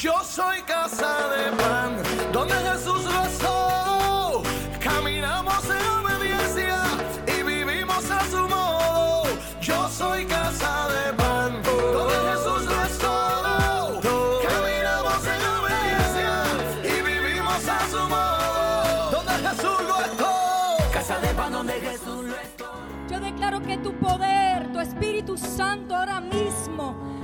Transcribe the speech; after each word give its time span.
Yo 0.00 0.14
soy 0.22 0.62
casa 0.62 1.28
de 1.28 1.50
pan, 1.56 1.96
donde 2.32 2.54
Jesús 2.54 3.02
rezó. 3.04 4.44
Caminamos 4.78 5.64
en 5.64 5.86
obediencia 5.90 6.84
y 7.26 7.42
vivimos 7.42 8.08
a 8.08 8.20
su 8.30 8.48
modo. 8.48 9.24
Yo 9.60 9.88
soy 9.88 10.24
casa 10.24 10.86
de 10.86 11.12
pan, 11.14 11.60
donde 11.64 12.14
Jesús 12.30 12.64
rezó. 12.76 14.00
Caminamos 14.48 15.26
en 15.34 15.42
obediencia 15.58 16.44
y 16.84 17.02
vivimos 17.02 17.68
a 17.68 17.80
su 17.90 18.08
modo. 18.08 19.10
Donde 19.10 19.48
Jesús 19.48 19.80
lo 19.82 19.98
es 19.98 20.92
Casa 20.92 21.18
de 21.18 21.34
pan, 21.34 21.50
donde 21.52 21.72
Jesús 21.72 22.24
lo 22.24 22.36
es 22.36 23.10
Yo 23.10 23.18
declaro 23.18 23.60
que 23.62 23.76
tu 23.78 23.92
poder, 23.98 24.72
tu 24.72 24.78
Espíritu 24.78 25.36
Santo 25.36 25.96
ahora 25.96 26.20
mismo 26.20 27.17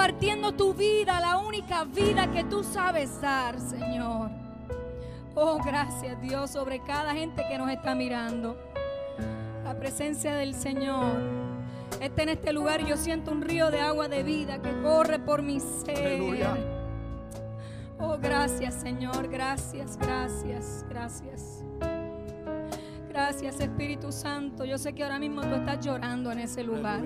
está 0.00 0.08
impartiendo 0.08 0.52
tu 0.52 0.72
vida, 0.72 1.20
la 1.20 1.38
única 1.38 1.84
vida 1.84 2.30
que 2.30 2.44
tú 2.44 2.64
sabes 2.64 3.20
dar, 3.20 3.60
Señor. 3.60 4.30
Oh, 5.34 5.58
gracias 5.58 6.20
Dios 6.22 6.50
sobre 6.50 6.80
cada 6.80 7.12
gente 7.12 7.44
que 7.48 7.58
nos 7.58 7.70
está 7.70 7.94
mirando. 7.94 8.56
La 9.62 9.78
presencia 9.78 10.34
del 10.34 10.54
Señor 10.54 11.04
está 12.00 12.22
en 12.22 12.30
este 12.30 12.52
lugar 12.52 12.84
yo 12.86 12.96
siento 12.96 13.30
un 13.30 13.42
río 13.42 13.70
de 13.70 13.80
agua 13.80 14.08
de 14.08 14.22
vida 14.22 14.60
que 14.62 14.72
corre 14.82 15.18
por 15.18 15.42
mi 15.42 15.60
ser. 15.60 15.98
Aleluya. 15.98 16.56
Oh, 17.98 18.16
gracias 18.18 18.74
Señor, 18.74 19.28
gracias, 19.28 19.98
gracias, 19.98 20.84
gracias. 20.88 21.62
Gracias 23.08 23.60
Espíritu 23.60 24.12
Santo. 24.12 24.64
Yo 24.64 24.78
sé 24.78 24.94
que 24.94 25.02
ahora 25.02 25.18
mismo 25.18 25.42
tú 25.42 25.54
estás 25.56 25.84
llorando 25.84 26.32
en 26.32 26.38
ese 26.38 26.64
lugar. 26.64 27.02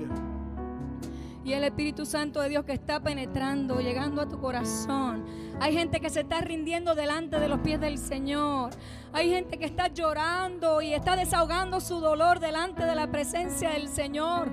Y 1.45 1.53
el 1.53 1.63
Espíritu 1.63 2.07
Santo 2.07 2.41
de 2.41 2.49
Dios 2.49 2.65
que 2.65 2.73
está 2.73 3.01
penetrando, 3.01 3.79
llegando 3.79 4.23
a 4.23 4.29
tu 4.29 4.41
corazón. 4.41 5.27
Hay 5.61 5.75
gente 5.75 6.01
que 6.01 6.09
se 6.09 6.21
está 6.21 6.41
rindiendo 6.41 6.95
delante 6.95 7.39
de 7.39 7.49
los 7.49 7.61
pies 7.61 7.79
del 7.79 7.99
Señor. 7.99 8.71
Hay 9.13 9.29
gente 9.29 9.59
que 9.59 9.67
está 9.67 9.89
llorando 9.89 10.81
y 10.81 10.95
está 10.95 11.17
desahogando 11.17 11.81
su 11.81 12.01
dolor 12.01 12.41
delante 12.41 12.87
de 12.87 12.95
la 12.95 13.11
presencia 13.11 13.71
del 13.71 13.89
Señor. 13.89 14.51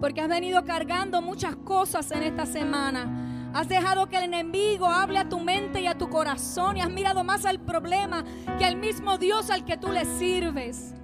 Porque 0.00 0.20
has 0.20 0.28
venido 0.28 0.64
cargando 0.64 1.20
muchas 1.22 1.56
cosas 1.56 2.08
en 2.12 2.22
esta 2.22 2.46
semana. 2.46 3.50
Has 3.52 3.68
dejado 3.68 4.08
que 4.08 4.16
el 4.16 4.24
enemigo 4.24 4.86
hable 4.86 5.18
a 5.18 5.28
tu 5.28 5.40
mente 5.40 5.80
y 5.80 5.88
a 5.88 5.98
tu 5.98 6.08
corazón 6.08 6.76
y 6.76 6.80
has 6.80 6.90
mirado 6.90 7.24
más 7.24 7.44
al 7.44 7.60
problema 7.60 8.24
que 8.58 8.64
al 8.64 8.76
mismo 8.76 9.18
Dios 9.18 9.50
al 9.50 9.64
que 9.64 9.76
tú 9.76 9.90
le 9.90 10.04
sirves. 10.04 10.94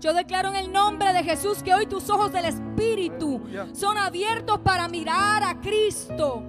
Yo 0.00 0.12
declaro 0.12 0.50
en 0.50 0.56
el 0.56 0.72
nombre 0.72 1.12
de 1.12 1.22
Jesús 1.22 1.62
que 1.62 1.74
hoy 1.74 1.86
tus 1.86 2.10
ojos 2.10 2.32
del 2.32 2.44
Espíritu 2.46 3.40
son 3.72 3.96
abiertos 3.96 4.58
para 4.60 4.88
mirar 4.88 5.42
a 5.42 5.60
Cristo, 5.60 6.42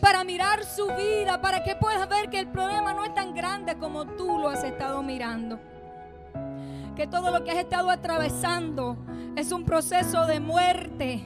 para 0.00 0.24
mirar 0.24 0.64
su 0.64 0.86
vida, 0.94 1.40
para 1.40 1.62
que 1.62 1.76
puedas 1.76 2.08
ver 2.08 2.30
que 2.30 2.40
el 2.40 2.48
problema 2.48 2.94
no 2.94 3.04
es 3.04 3.14
tan 3.14 3.34
grande 3.34 3.76
como 3.78 4.06
tú 4.06 4.38
lo 4.38 4.48
has 4.48 4.64
estado 4.64 5.02
mirando. 5.02 5.58
Que 6.96 7.06
todo 7.06 7.30
lo 7.30 7.44
que 7.44 7.52
has 7.52 7.58
estado 7.58 7.90
atravesando 7.90 8.96
es 9.36 9.52
un 9.52 9.64
proceso 9.64 10.26
de 10.26 10.40
muerte, 10.40 11.22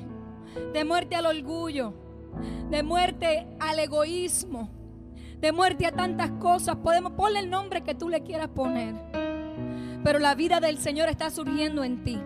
de 0.74 0.84
muerte 0.84 1.16
al 1.16 1.26
orgullo, 1.26 1.94
de 2.70 2.82
muerte 2.82 3.46
al 3.58 3.78
egoísmo, 3.78 4.70
de 5.38 5.52
muerte 5.52 5.86
a 5.86 5.92
tantas 5.92 6.30
cosas. 6.32 6.76
Podemos 6.76 7.12
ponerle 7.12 7.40
el 7.40 7.50
nombre 7.50 7.82
que 7.82 7.94
tú 7.94 8.10
le 8.10 8.22
quieras 8.22 8.48
poner. 8.48 9.31
Pero 10.04 10.18
la 10.18 10.34
vida 10.34 10.60
del 10.60 10.78
Señor 10.78 11.08
está 11.08 11.30
surgiendo 11.30 11.84
en 11.84 12.02
ti. 12.04 12.20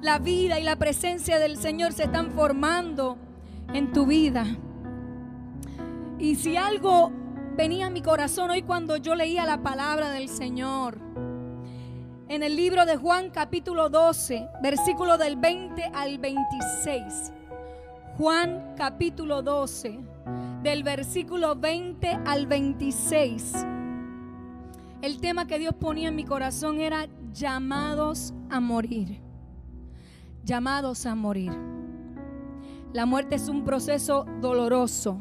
La 0.00 0.18
vida 0.18 0.58
y 0.58 0.64
la 0.64 0.76
presencia 0.76 1.38
del 1.38 1.56
Señor 1.56 1.92
se 1.92 2.04
están 2.04 2.30
formando 2.30 3.18
en 3.72 3.92
tu 3.92 4.06
vida. 4.06 4.46
Y 6.18 6.36
si 6.36 6.56
algo 6.56 7.12
venía 7.56 7.86
a 7.86 7.90
mi 7.90 8.02
corazón 8.02 8.50
hoy 8.50 8.62
cuando 8.62 8.96
yo 8.96 9.14
leía 9.14 9.44
la 9.44 9.62
palabra 9.62 10.10
del 10.10 10.28
Señor, 10.28 10.98
en 12.28 12.42
el 12.42 12.56
libro 12.56 12.84
de 12.84 12.96
Juan 12.96 13.30
capítulo 13.30 13.88
12, 13.88 14.48
versículo 14.62 15.16
del 15.16 15.36
20 15.36 15.82
al 15.94 16.18
26. 16.18 17.32
Juan 18.18 18.74
capítulo 18.76 19.42
12, 19.42 19.98
del 20.62 20.82
versículo 20.82 21.56
20 21.56 22.20
al 22.26 22.46
26. 22.46 23.52
El 25.00 25.20
tema 25.20 25.46
que 25.46 25.60
Dios 25.60 25.74
ponía 25.74 26.08
en 26.08 26.16
mi 26.16 26.24
corazón 26.24 26.80
era 26.80 27.06
llamados 27.32 28.34
a 28.50 28.58
morir. 28.58 29.20
Llamados 30.44 31.06
a 31.06 31.14
morir. 31.14 31.52
La 32.92 33.06
muerte 33.06 33.36
es 33.36 33.48
un 33.48 33.64
proceso 33.64 34.26
doloroso. 34.40 35.20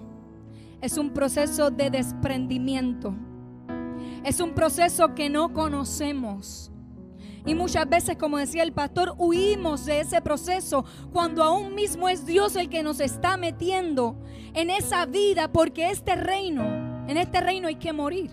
Es 0.81 0.97
un 0.97 1.11
proceso 1.11 1.69
de 1.69 1.91
desprendimiento. 1.91 3.13
Es 4.23 4.39
un 4.39 4.55
proceso 4.55 5.13
que 5.13 5.29
no 5.29 5.53
conocemos. 5.53 6.71
Y 7.45 7.53
muchas 7.53 7.87
veces, 7.87 8.17
como 8.17 8.39
decía 8.39 8.63
el 8.63 8.73
pastor, 8.73 9.13
huimos 9.19 9.85
de 9.85 9.99
ese 9.99 10.21
proceso 10.21 10.85
cuando 11.13 11.43
aún 11.43 11.75
mismo 11.75 12.09
es 12.09 12.25
Dios 12.25 12.55
el 12.55 12.67
que 12.69 12.81
nos 12.81 12.99
está 12.99 13.37
metiendo 13.37 14.17
en 14.55 14.71
esa 14.71 15.05
vida, 15.05 15.51
porque 15.51 15.91
este 15.91 16.15
reino, 16.15 16.63
en 17.07 17.15
este 17.15 17.41
reino 17.41 17.67
hay 17.67 17.75
que 17.75 17.93
morir. 17.93 18.31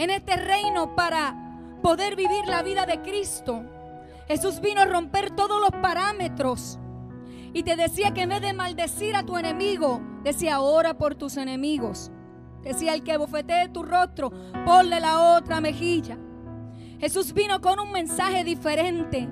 En 0.00 0.08
este 0.08 0.34
reino 0.34 0.96
para 0.96 1.36
poder 1.82 2.16
vivir 2.16 2.46
la 2.46 2.62
vida 2.62 2.86
de 2.86 3.02
Cristo. 3.02 3.62
Jesús 4.28 4.62
vino 4.62 4.80
a 4.80 4.86
romper 4.86 5.28
todos 5.28 5.60
los 5.60 5.78
parámetros 5.82 6.78
y 7.52 7.64
te 7.64 7.76
decía 7.76 8.14
que 8.14 8.22
en 8.22 8.30
vez 8.30 8.40
de 8.40 8.54
maldecir 8.54 9.14
a 9.14 9.24
tu 9.24 9.36
enemigo, 9.36 10.00
decía 10.24 10.62
ora 10.62 10.96
por 10.96 11.16
tus 11.16 11.36
enemigos. 11.36 12.10
Decía 12.62 12.94
el 12.94 13.02
que 13.02 13.18
bofetee 13.18 13.68
tu 13.68 13.82
rostro, 13.82 14.30
ponle 14.64 15.00
la 15.00 15.36
otra 15.36 15.60
mejilla. 15.60 16.16
Jesús 16.98 17.34
vino 17.34 17.60
con 17.60 17.78
un 17.78 17.92
mensaje 17.92 18.42
diferente 18.42 19.28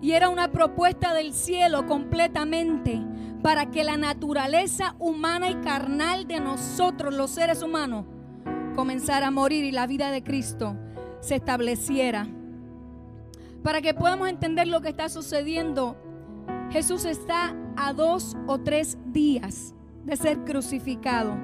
y 0.00 0.12
era 0.12 0.30
una 0.30 0.50
propuesta 0.50 1.12
del 1.12 1.34
cielo 1.34 1.86
completamente 1.86 3.02
para 3.42 3.70
que 3.70 3.84
la 3.84 3.98
naturaleza 3.98 4.96
humana 4.98 5.50
y 5.50 5.56
carnal 5.56 6.26
de 6.26 6.40
nosotros, 6.40 7.12
los 7.12 7.32
seres 7.32 7.62
humanos, 7.62 8.06
comenzara 8.80 9.26
a 9.26 9.30
morir 9.30 9.62
y 9.66 9.72
la 9.72 9.86
vida 9.86 10.10
de 10.10 10.22
Cristo 10.22 10.74
se 11.20 11.34
estableciera. 11.34 12.26
Para 13.62 13.82
que 13.82 13.92
podamos 13.92 14.26
entender 14.26 14.68
lo 14.68 14.80
que 14.80 14.88
está 14.88 15.10
sucediendo, 15.10 15.98
Jesús 16.70 17.04
está 17.04 17.54
a 17.76 17.92
dos 17.92 18.38
o 18.46 18.58
tres 18.58 18.96
días 19.04 19.74
de 20.06 20.16
ser 20.16 20.38
crucificado. 20.46 21.36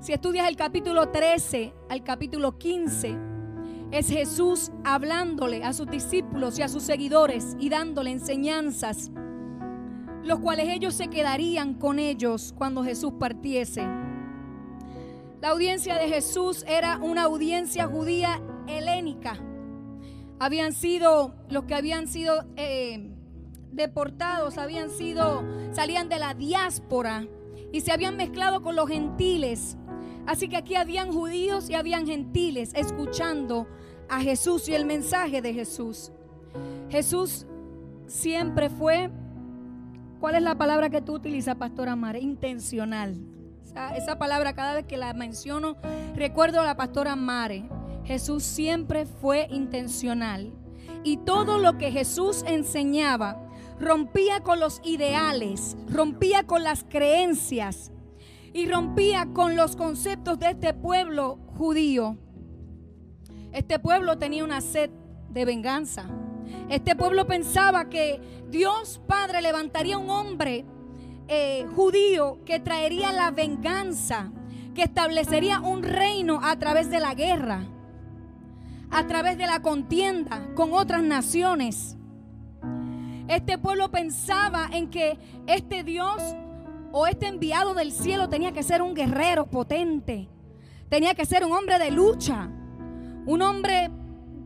Si 0.00 0.12
estudias 0.12 0.46
el 0.50 0.56
capítulo 0.56 1.08
13 1.08 1.72
al 1.88 2.04
capítulo 2.04 2.58
15, 2.58 3.16
es 3.90 4.08
Jesús 4.08 4.70
hablándole 4.84 5.64
a 5.64 5.72
sus 5.72 5.86
discípulos 5.86 6.58
y 6.58 6.62
a 6.62 6.68
sus 6.68 6.82
seguidores 6.82 7.56
y 7.58 7.70
dándole 7.70 8.10
enseñanzas, 8.10 9.10
los 10.22 10.40
cuales 10.40 10.68
ellos 10.68 10.92
se 10.92 11.08
quedarían 11.08 11.72
con 11.72 11.98
ellos 11.98 12.52
cuando 12.54 12.84
Jesús 12.84 13.14
partiese. 13.18 14.09
La 15.40 15.50
audiencia 15.50 15.94
de 15.94 16.06
Jesús 16.06 16.64
era 16.68 16.98
una 16.98 17.22
audiencia 17.22 17.86
judía 17.86 18.42
helénica. 18.66 19.38
Habían 20.38 20.74
sido 20.74 21.34
los 21.48 21.64
que 21.64 21.74
habían 21.74 22.08
sido 22.08 22.44
eh, 22.56 23.10
deportados, 23.72 24.58
habían 24.58 24.90
sido, 24.90 25.42
salían 25.72 26.10
de 26.10 26.18
la 26.18 26.34
diáspora 26.34 27.26
y 27.72 27.80
se 27.80 27.90
habían 27.90 28.18
mezclado 28.18 28.62
con 28.62 28.76
los 28.76 28.86
gentiles. 28.86 29.78
Así 30.26 30.46
que 30.48 30.58
aquí 30.58 30.74
habían 30.74 31.10
judíos 31.10 31.70
y 31.70 31.74
habían 31.74 32.06
gentiles 32.06 32.72
escuchando 32.74 33.66
a 34.10 34.20
Jesús 34.20 34.68
y 34.68 34.74
el 34.74 34.84
mensaje 34.84 35.40
de 35.40 35.54
Jesús. 35.54 36.12
Jesús 36.90 37.46
siempre 38.06 38.68
fue, 38.68 39.10
¿cuál 40.20 40.34
es 40.34 40.42
la 40.42 40.58
palabra 40.58 40.90
que 40.90 41.00
tú 41.00 41.14
utilizas, 41.14 41.56
Pastora 41.56 41.96
Mare? 41.96 42.20
Intencional. 42.20 43.39
Esa, 43.94 44.18
palabra 44.18 44.54
cada 44.54 44.74
vez 44.74 44.86
que 44.86 44.96
la 44.96 45.14
menciono, 45.14 45.76
recuerdo 46.14 46.60
a 46.60 46.64
la 46.64 46.76
Pastora 46.76 47.14
Mare. 47.14 47.68
Jesús 48.04 48.42
siempre 48.42 49.06
fue 49.06 49.46
intencional. 49.50 50.52
Y 51.04 51.18
todo 51.18 51.58
lo 51.58 51.78
que 51.78 51.92
Jesús 51.92 52.44
enseñaba 52.46 53.40
rompía 53.78 54.40
con 54.40 54.58
los 54.58 54.80
ideales, 54.84 55.76
rompía 55.88 56.46
con 56.46 56.64
las 56.64 56.84
creencias 56.84 57.92
y 58.52 58.66
rompía 58.66 59.28
con 59.32 59.56
los 59.56 59.76
conceptos 59.76 60.38
de 60.40 60.50
este 60.50 60.74
pueblo 60.74 61.38
judío. 61.56 62.18
Este 63.52 63.78
pueblo 63.78 64.18
tenía 64.18 64.44
una 64.44 64.60
sed 64.60 64.90
de 65.30 65.44
venganza. 65.44 66.06
Este 66.68 66.96
pueblo 66.96 67.26
pensaba 67.26 67.88
que 67.88 68.20
Dios 68.48 69.00
Padre 69.06 69.40
levantaría 69.40 69.96
un 69.96 70.10
hombre 70.10 70.64
eh, 71.32 71.64
judío 71.76 72.38
que 72.44 72.58
traería 72.58 73.12
la 73.12 73.30
venganza, 73.30 74.32
que 74.74 74.82
establecería 74.82 75.60
un 75.60 75.84
reino 75.84 76.40
a 76.42 76.58
través 76.58 76.90
de 76.90 76.98
la 76.98 77.14
guerra, 77.14 77.68
a 78.90 79.06
través 79.06 79.38
de 79.38 79.46
la 79.46 79.62
contienda 79.62 80.48
con 80.56 80.72
otras 80.72 81.04
naciones. 81.04 81.96
Este 83.28 83.58
pueblo 83.58 83.92
pensaba 83.92 84.70
en 84.72 84.90
que 84.90 85.16
este 85.46 85.84
Dios 85.84 86.20
o 86.90 87.06
este 87.06 87.28
enviado 87.28 87.74
del 87.74 87.92
cielo 87.92 88.28
tenía 88.28 88.50
que 88.50 88.64
ser 88.64 88.82
un 88.82 88.92
guerrero 88.92 89.46
potente. 89.46 90.28
Tenía 90.88 91.14
que 91.14 91.26
ser 91.26 91.44
un 91.44 91.52
hombre 91.52 91.78
de 91.78 91.92
lucha. 91.92 92.50
Un 93.26 93.40
hombre 93.42 93.88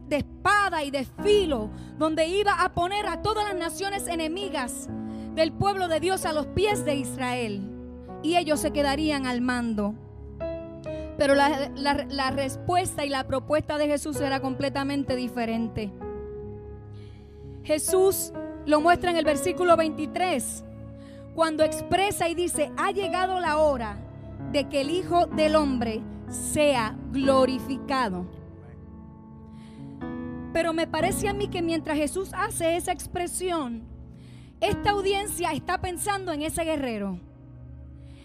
de 0.09 0.17
espada 0.17 0.85
y 0.85 0.91
de 0.91 1.07
filo, 1.23 1.71
donde 1.97 2.27
iba 2.27 2.63
a 2.63 2.75
poner 2.75 3.07
a 3.07 3.23
todas 3.23 3.49
las 3.49 3.57
naciones 3.57 4.07
enemigas 4.07 4.91
del 5.35 5.53
pueblo 5.53 5.89
de 5.89 6.01
Dios 6.01 6.25
a 6.25 6.33
los 6.33 6.47
pies 6.47 6.85
de 6.85 6.95
Israel. 6.95 7.71
Y 8.23 8.37
ellos 8.37 8.61
se 8.61 8.73
quedarían 8.73 9.27
al 9.27 9.41
mando. 9.41 9.95
Pero 11.19 11.35
la, 11.35 11.71
la 11.75 12.31
respuesta 12.31 13.05
y 13.05 13.09
la 13.09 13.25
propuesta 13.27 13.79
de 13.79 13.87
Jesús 13.87 14.21
era 14.21 14.41
completamente 14.41 15.15
diferente. 15.15 15.93
Jesús 17.63 18.33
lo 18.67 18.81
muestra 18.81 19.11
en 19.11 19.17
el 19.17 19.25
versículo 19.25 19.77
23, 19.77 20.65
cuando 21.35 21.65
expresa 21.65 22.29
y 22.29 22.35
dice, 22.35 22.73
ha 22.77 22.93
llegado 22.93 23.41
la 23.41 23.59
hora 23.59 23.99
de 24.53 24.69
que 24.69 24.83
el 24.83 24.91
Hijo 24.91 25.27
del 25.27 25.57
Hombre 25.57 26.03
sea 26.29 26.97
glorificado. 27.11 28.27
Pero 30.53 30.73
me 30.73 30.87
parece 30.87 31.29
a 31.29 31.35
mí 31.35 31.49
que 31.49 31.63
mientras 31.63 31.97
Jesús 31.97 32.31
hace 32.33 32.77
esa 32.77 32.93
expresión, 32.93 33.83
esta 34.65 34.91
audiencia 34.91 35.53
está 35.53 35.79
pensando 35.79 36.33
en 36.33 36.43
ese 36.43 36.65
guerrero. 36.65 37.19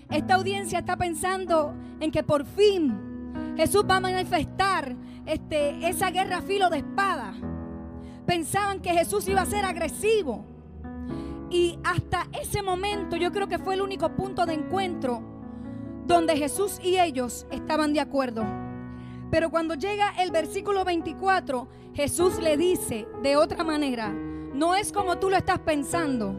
Esta 0.09 0.35
audiencia 0.35 0.79
está 0.79 0.95
pensando 0.95 1.73
en 1.99 2.11
que 2.11 2.23
por 2.23 2.45
fin 2.45 3.53
Jesús 3.57 3.83
va 3.89 3.97
a 3.97 3.99
manifestar 3.99 4.95
este, 5.25 5.87
esa 5.87 6.09
guerra 6.11 6.41
filo 6.41 6.69
de 6.69 6.77
espada 6.77 7.33
pensaban 8.25 8.79
que 8.79 8.93
Jesús 8.93 9.27
iba 9.27 9.41
a 9.41 9.45
ser 9.45 9.65
agresivo. 9.65 10.45
Y 11.49 11.77
hasta 11.83 12.27
ese 12.39 12.61
momento 12.61 13.15
yo 13.15 13.31
creo 13.31 13.47
que 13.47 13.59
fue 13.59 13.73
el 13.73 13.81
único 13.81 14.09
punto 14.15 14.45
de 14.45 14.53
encuentro 14.53 15.21
donde 16.05 16.37
Jesús 16.37 16.79
y 16.81 16.99
ellos 16.99 17.47
estaban 17.51 17.91
de 17.91 17.99
acuerdo. 17.99 18.45
Pero 19.29 19.49
cuando 19.49 19.75
llega 19.75 20.13
el 20.19 20.31
versículo 20.31 20.85
24, 20.85 21.67
Jesús 21.93 22.39
le 22.39 22.55
dice 22.55 23.07
de 23.21 23.35
otra 23.35 23.63
manera, 23.63 24.13
no 24.53 24.75
es 24.75 24.91
como 24.91 25.17
tú 25.17 25.29
lo 25.29 25.37
estás 25.37 25.59
pensando. 25.59 26.33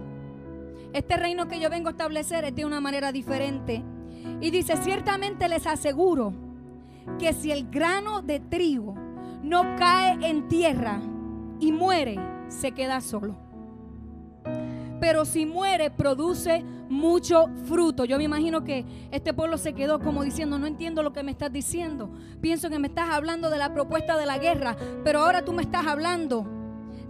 Este 0.92 1.16
reino 1.16 1.48
que 1.48 1.60
yo 1.60 1.70
vengo 1.70 1.88
a 1.88 1.92
establecer 1.92 2.44
es 2.44 2.54
de 2.54 2.64
una 2.64 2.80
manera 2.80 3.12
diferente. 3.12 3.82
Y 4.40 4.50
dice, 4.50 4.76
ciertamente 4.76 5.48
les 5.48 5.66
aseguro 5.66 6.32
que 7.18 7.32
si 7.32 7.52
el 7.52 7.70
grano 7.70 8.22
de 8.22 8.40
trigo 8.40 8.94
no 9.42 9.76
cae 9.76 10.18
en 10.28 10.48
tierra 10.48 11.00
y 11.60 11.72
muere, 11.72 12.18
se 12.48 12.72
queda 12.72 13.00
solo. 13.00 13.36
Pero 15.00 15.24
si 15.24 15.46
muere, 15.46 15.90
produce 15.90 16.62
mucho 16.90 17.48
fruto. 17.64 18.04
Yo 18.04 18.18
me 18.18 18.24
imagino 18.24 18.64
que 18.64 18.84
este 19.10 19.32
pueblo 19.32 19.56
se 19.56 19.72
quedó 19.72 20.00
como 20.00 20.24
diciendo, 20.24 20.58
no 20.58 20.66
entiendo 20.66 21.02
lo 21.02 21.12
que 21.12 21.22
me 21.22 21.30
estás 21.30 21.52
diciendo. 21.52 22.10
Pienso 22.40 22.68
que 22.68 22.78
me 22.78 22.88
estás 22.88 23.08
hablando 23.10 23.48
de 23.48 23.58
la 23.58 23.72
propuesta 23.72 24.18
de 24.18 24.26
la 24.26 24.38
guerra, 24.38 24.76
pero 25.04 25.20
ahora 25.20 25.44
tú 25.44 25.52
me 25.52 25.62
estás 25.62 25.86
hablando 25.86 26.59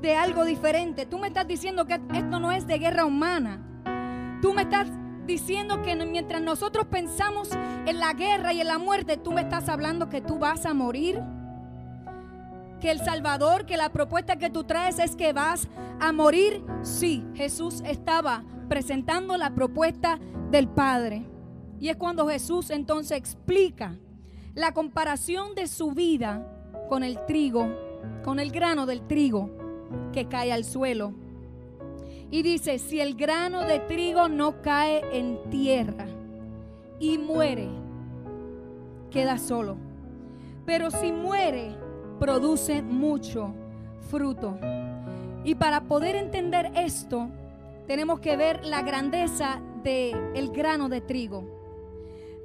de 0.00 0.16
algo 0.16 0.44
diferente. 0.44 1.06
Tú 1.06 1.18
me 1.18 1.28
estás 1.28 1.46
diciendo 1.46 1.86
que 1.86 1.94
esto 1.94 2.40
no 2.40 2.52
es 2.52 2.66
de 2.66 2.78
guerra 2.78 3.04
humana. 3.04 4.38
Tú 4.40 4.54
me 4.54 4.62
estás 4.62 4.88
diciendo 5.26 5.82
que 5.82 5.94
mientras 5.94 6.40
nosotros 6.40 6.86
pensamos 6.86 7.50
en 7.86 8.00
la 8.00 8.14
guerra 8.14 8.52
y 8.52 8.60
en 8.60 8.68
la 8.68 8.78
muerte, 8.78 9.16
tú 9.16 9.32
me 9.32 9.42
estás 9.42 9.68
hablando 9.68 10.08
que 10.08 10.20
tú 10.20 10.38
vas 10.38 10.64
a 10.66 10.74
morir 10.74 11.20
que 12.80 12.90
el 12.90 12.98
Salvador, 13.00 13.66
que 13.66 13.76
la 13.76 13.90
propuesta 13.90 14.36
que 14.36 14.48
tú 14.48 14.64
traes 14.64 14.98
es 14.98 15.14
que 15.14 15.34
vas 15.34 15.68
a 16.00 16.12
morir. 16.12 16.64
Sí, 16.82 17.24
Jesús 17.34 17.82
estaba 17.84 18.42
presentando 18.68 19.36
la 19.36 19.54
propuesta 19.54 20.18
del 20.50 20.66
Padre. 20.66 21.26
Y 21.78 21.90
es 21.90 21.96
cuando 21.96 22.26
Jesús 22.26 22.70
entonces 22.70 23.18
explica 23.18 23.98
la 24.54 24.72
comparación 24.72 25.54
de 25.54 25.66
su 25.66 25.92
vida 25.92 26.46
con 26.88 27.04
el 27.04 27.24
trigo, 27.26 27.68
con 28.24 28.40
el 28.40 28.50
grano 28.50 28.86
del 28.86 29.06
trigo 29.06 29.59
que 30.12 30.26
cae 30.26 30.52
al 30.52 30.64
suelo. 30.64 31.12
Y 32.30 32.42
dice, 32.42 32.78
si 32.78 33.00
el 33.00 33.14
grano 33.14 33.62
de 33.62 33.80
trigo 33.80 34.28
no 34.28 34.62
cae 34.62 35.02
en 35.12 35.38
tierra 35.50 36.06
y 36.98 37.18
muere, 37.18 37.68
queda 39.10 39.38
solo. 39.38 39.76
Pero 40.64 40.90
si 40.90 41.10
muere, 41.10 41.74
produce 42.20 42.82
mucho 42.82 43.52
fruto. 44.10 44.58
Y 45.42 45.54
para 45.54 45.82
poder 45.82 46.16
entender 46.16 46.70
esto, 46.76 47.28
tenemos 47.86 48.20
que 48.20 48.36
ver 48.36 48.64
la 48.64 48.82
grandeza 48.82 49.60
del 49.82 50.14
el 50.34 50.50
grano 50.50 50.88
de 50.88 51.00
trigo. 51.00 51.44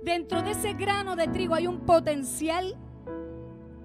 Dentro 0.04 0.42
de 0.42 0.52
ese 0.52 0.74
grano 0.74 1.16
de 1.16 1.28
trigo 1.28 1.56
hay 1.56 1.68
un 1.68 1.82
potencial 1.82 2.76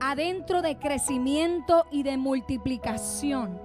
adentro 0.00 0.62
de 0.62 0.78
crecimiento 0.78 1.84
y 1.90 2.02
de 2.02 2.16
multiplicación 2.16 3.60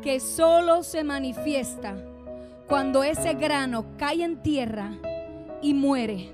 que 0.00 0.20
solo 0.20 0.84
se 0.84 1.02
manifiesta 1.02 1.96
cuando 2.68 3.02
ese 3.02 3.34
grano 3.34 3.86
cae 3.98 4.22
en 4.22 4.40
tierra 4.40 4.92
y 5.60 5.74
muere. 5.74 6.32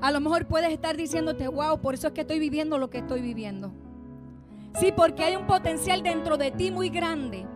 A 0.00 0.12
lo 0.12 0.20
mejor 0.20 0.46
puedes 0.46 0.72
estar 0.72 0.96
diciéndote, 0.96 1.48
wow, 1.48 1.80
por 1.80 1.94
eso 1.94 2.06
es 2.06 2.12
que 2.12 2.20
estoy 2.20 2.38
viviendo 2.38 2.78
lo 2.78 2.90
que 2.90 2.98
estoy 2.98 3.20
viviendo. 3.20 3.72
Sí, 4.78 4.92
porque 4.94 5.24
hay 5.24 5.34
un 5.34 5.48
potencial 5.48 6.04
dentro 6.04 6.36
de 6.36 6.52
ti 6.52 6.70
muy 6.70 6.90
grande, 6.90 7.46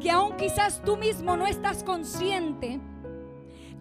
que 0.00 0.10
aún 0.10 0.36
quizás 0.36 0.80
tú 0.82 0.96
mismo 0.96 1.36
no 1.36 1.46
estás 1.46 1.84
consciente, 1.84 2.80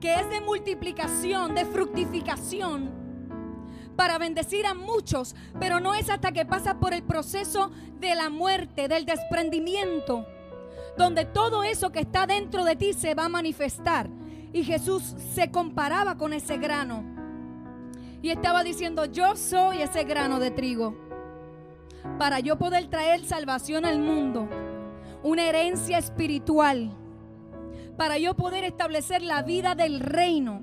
que 0.02 0.16
es 0.16 0.30
de 0.30 0.42
multiplicación, 0.42 1.56
de 1.56 1.64
fructificación, 1.64 3.07
para 3.98 4.18
bendecir 4.18 4.66
a 4.66 4.74
muchos, 4.74 5.36
pero 5.60 5.82
no 5.82 5.94
es 5.94 6.10
hasta 6.10 6.32
que 6.32 6.46
pasa 6.46 6.80
por 6.80 6.94
el 6.94 7.04
proceso 7.04 7.72
de 8.00 8.16
la 8.16 8.30
muerte, 8.30 8.88
del 8.88 9.06
desprendimiento, 9.06 10.26
donde 10.98 11.26
todo 11.26 11.64
eso 11.64 11.92
que 11.92 12.00
está 12.00 12.26
dentro 12.28 12.64
de 12.64 12.78
ti 12.78 12.94
se 12.94 13.16
va 13.16 13.26
a 13.26 13.30
manifestar. 13.30 14.08
Y 14.54 14.64
Jesús 14.64 15.16
se 15.34 15.52
comparaba 15.52 16.16
con 16.18 16.32
ese 16.32 16.58
grano 16.58 17.04
y 18.22 18.30
estaba 18.30 18.64
diciendo, 18.64 19.06
yo 19.06 19.36
soy 19.36 19.82
ese 19.82 20.04
grano 20.04 20.40
de 20.40 20.52
trigo. 20.52 20.96
Para 22.18 22.40
yo 22.40 22.58
poder 22.58 22.88
traer 22.88 23.26
salvación 23.26 23.84
al 23.84 24.00
mundo, 24.00 24.48
una 25.24 25.44
herencia 25.44 25.98
espiritual, 25.98 26.96
para 27.98 28.18
yo 28.18 28.36
poder 28.36 28.64
establecer 28.64 29.22
la 29.22 29.42
vida 29.42 29.76
del 29.76 30.00
reino, 30.00 30.62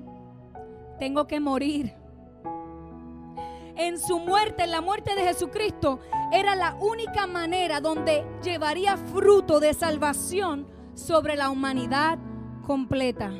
tengo 0.99 1.27
que 1.27 1.39
morir. 1.39 2.04
En 3.77 3.99
su 3.99 4.19
muerte, 4.19 4.63
en 4.63 4.71
la 4.71 4.81
muerte 4.81 5.15
de 5.15 5.23
Jesucristo, 5.23 5.99
era 6.31 6.55
la 6.55 6.75
única 6.75 7.27
manera 7.27 7.81
donde 7.81 8.25
llevaría 8.41 8.95
fruto 8.95 9.59
de 9.59 9.73
salvación 9.73 10.65
sobre 10.93 11.35
la 11.35 11.49
humanidad 11.49 12.17
completa. 12.65 13.31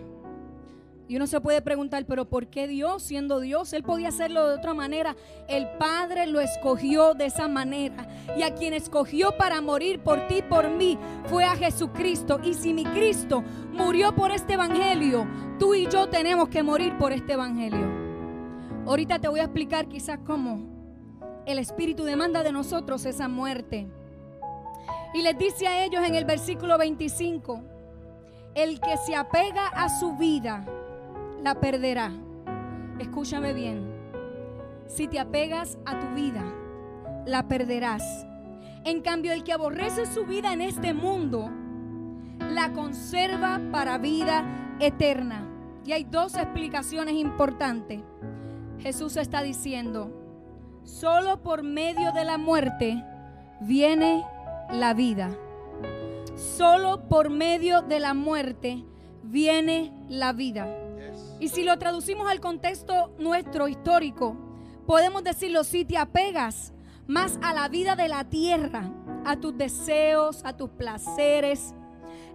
Y 1.08 1.16
uno 1.16 1.28
se 1.28 1.40
puede 1.40 1.62
preguntar, 1.62 2.06
pero 2.08 2.26
¿por 2.26 2.48
qué 2.48 2.68
Dios, 2.68 3.04
siendo 3.04 3.40
Dios, 3.40 3.72
Él 3.74 3.84
podía 3.84 4.08
hacerlo 4.08 4.48
de 4.48 4.56
otra 4.56 4.74
manera? 4.74 5.16
El 5.48 5.70
Padre 5.78 6.26
lo 6.26 6.42
escogió 6.42 7.14
de 7.14 7.28
esa 7.28 7.48
manera. 7.48 8.08
Y 8.36 8.42
a 8.42 8.56
quien 8.56 8.74
escogió 8.74 9.38
para 9.38 9.62
morir 9.62 10.00
por 10.00 10.28
ti, 10.28 10.42
por 10.42 10.70
mí, 10.70 10.98
fue 11.26 11.46
a 11.46 11.56
Jesucristo. 11.56 12.40
Y 12.44 12.56
si 12.56 12.74
mi 12.74 12.86
Cristo 12.86 13.44
murió 13.72 14.16
por 14.16 14.32
este 14.32 14.54
Evangelio, 14.54 15.28
tú 15.60 15.76
y 15.76 15.88
yo 15.88 16.10
tenemos 16.10 16.50
que 16.50 16.64
morir 16.64 16.98
por 16.98 17.14
este 17.14 17.34
Evangelio. 17.34 17.95
Ahorita 18.86 19.18
te 19.20 19.28
voy 19.28 19.40
a 19.40 19.46
explicar 19.46 19.88
quizás 19.88 20.20
cómo 20.26 20.60
el 21.48 21.58
Espíritu 21.58 22.04
demanda 22.04 22.44
de 22.44 22.52
nosotros 22.52 23.06
esa 23.06 23.28
muerte. 23.28 23.88
Y 25.14 25.22
les 25.22 25.38
dice 25.38 25.68
a 25.68 25.84
ellos 25.84 26.04
en 26.06 26.14
el 26.14 26.26
versículo 26.26 26.78
25, 26.78 27.62
el 28.54 28.80
que 28.80 28.98
se 28.98 29.16
apega 29.16 29.68
a 29.68 29.90
su 29.90 30.16
vida, 30.18 30.66
la 31.42 31.56
perderá. 31.60 32.12
Escúchame 33.00 33.54
bien. 33.54 33.92
Si 34.88 35.08
te 35.08 35.20
apegas 35.20 35.80
a 35.86 36.00
tu 36.00 36.08
vida, 36.14 36.44
la 37.26 37.48
perderás. 37.48 38.26
En 38.84 39.02
cambio, 39.02 39.34
el 39.34 39.44
que 39.44 39.54
aborrece 39.54 40.06
su 40.06 40.26
vida 40.26 40.54
en 40.54 40.62
este 40.62 40.94
mundo, 40.94 41.50
la 42.40 42.72
conserva 42.72 43.60
para 43.72 43.98
vida 43.98 44.78
eterna. 44.80 45.48
Y 45.86 45.92
hay 45.92 46.04
dos 46.04 46.36
explicaciones 46.36 47.16
importantes. 47.16 48.02
Jesús 48.86 49.18
está 49.18 49.42
diciendo, 49.42 50.12
solo 50.84 51.42
por 51.42 51.64
medio 51.64 52.12
de 52.12 52.24
la 52.24 52.38
muerte 52.38 53.04
viene 53.60 54.24
la 54.72 54.94
vida. 54.94 55.36
Solo 56.36 57.10
por 57.10 57.32
medio 57.32 57.82
de 57.82 58.00
la 58.00 58.14
muerte 58.14 58.86
viene 59.24 59.92
la 60.08 60.34
vida. 60.34 60.68
Y 61.40 61.48
si 61.48 61.64
lo 61.64 61.80
traducimos 61.80 62.30
al 62.30 62.40
contexto 62.40 63.12
nuestro 63.18 63.68
histórico, 63.68 64.38
podemos 64.86 65.24
decirlo, 65.24 65.64
si 65.64 65.84
te 65.84 65.98
apegas 65.98 66.72
más 67.08 67.40
a 67.42 67.56
la 67.56 67.68
vida 67.70 67.96
de 67.96 68.08
la 68.08 68.26
tierra, 68.26 68.92
a 69.26 69.36
tus 69.36 69.58
deseos, 69.58 70.42
a 70.46 70.56
tus 70.56 70.70
placeres, 70.70 71.74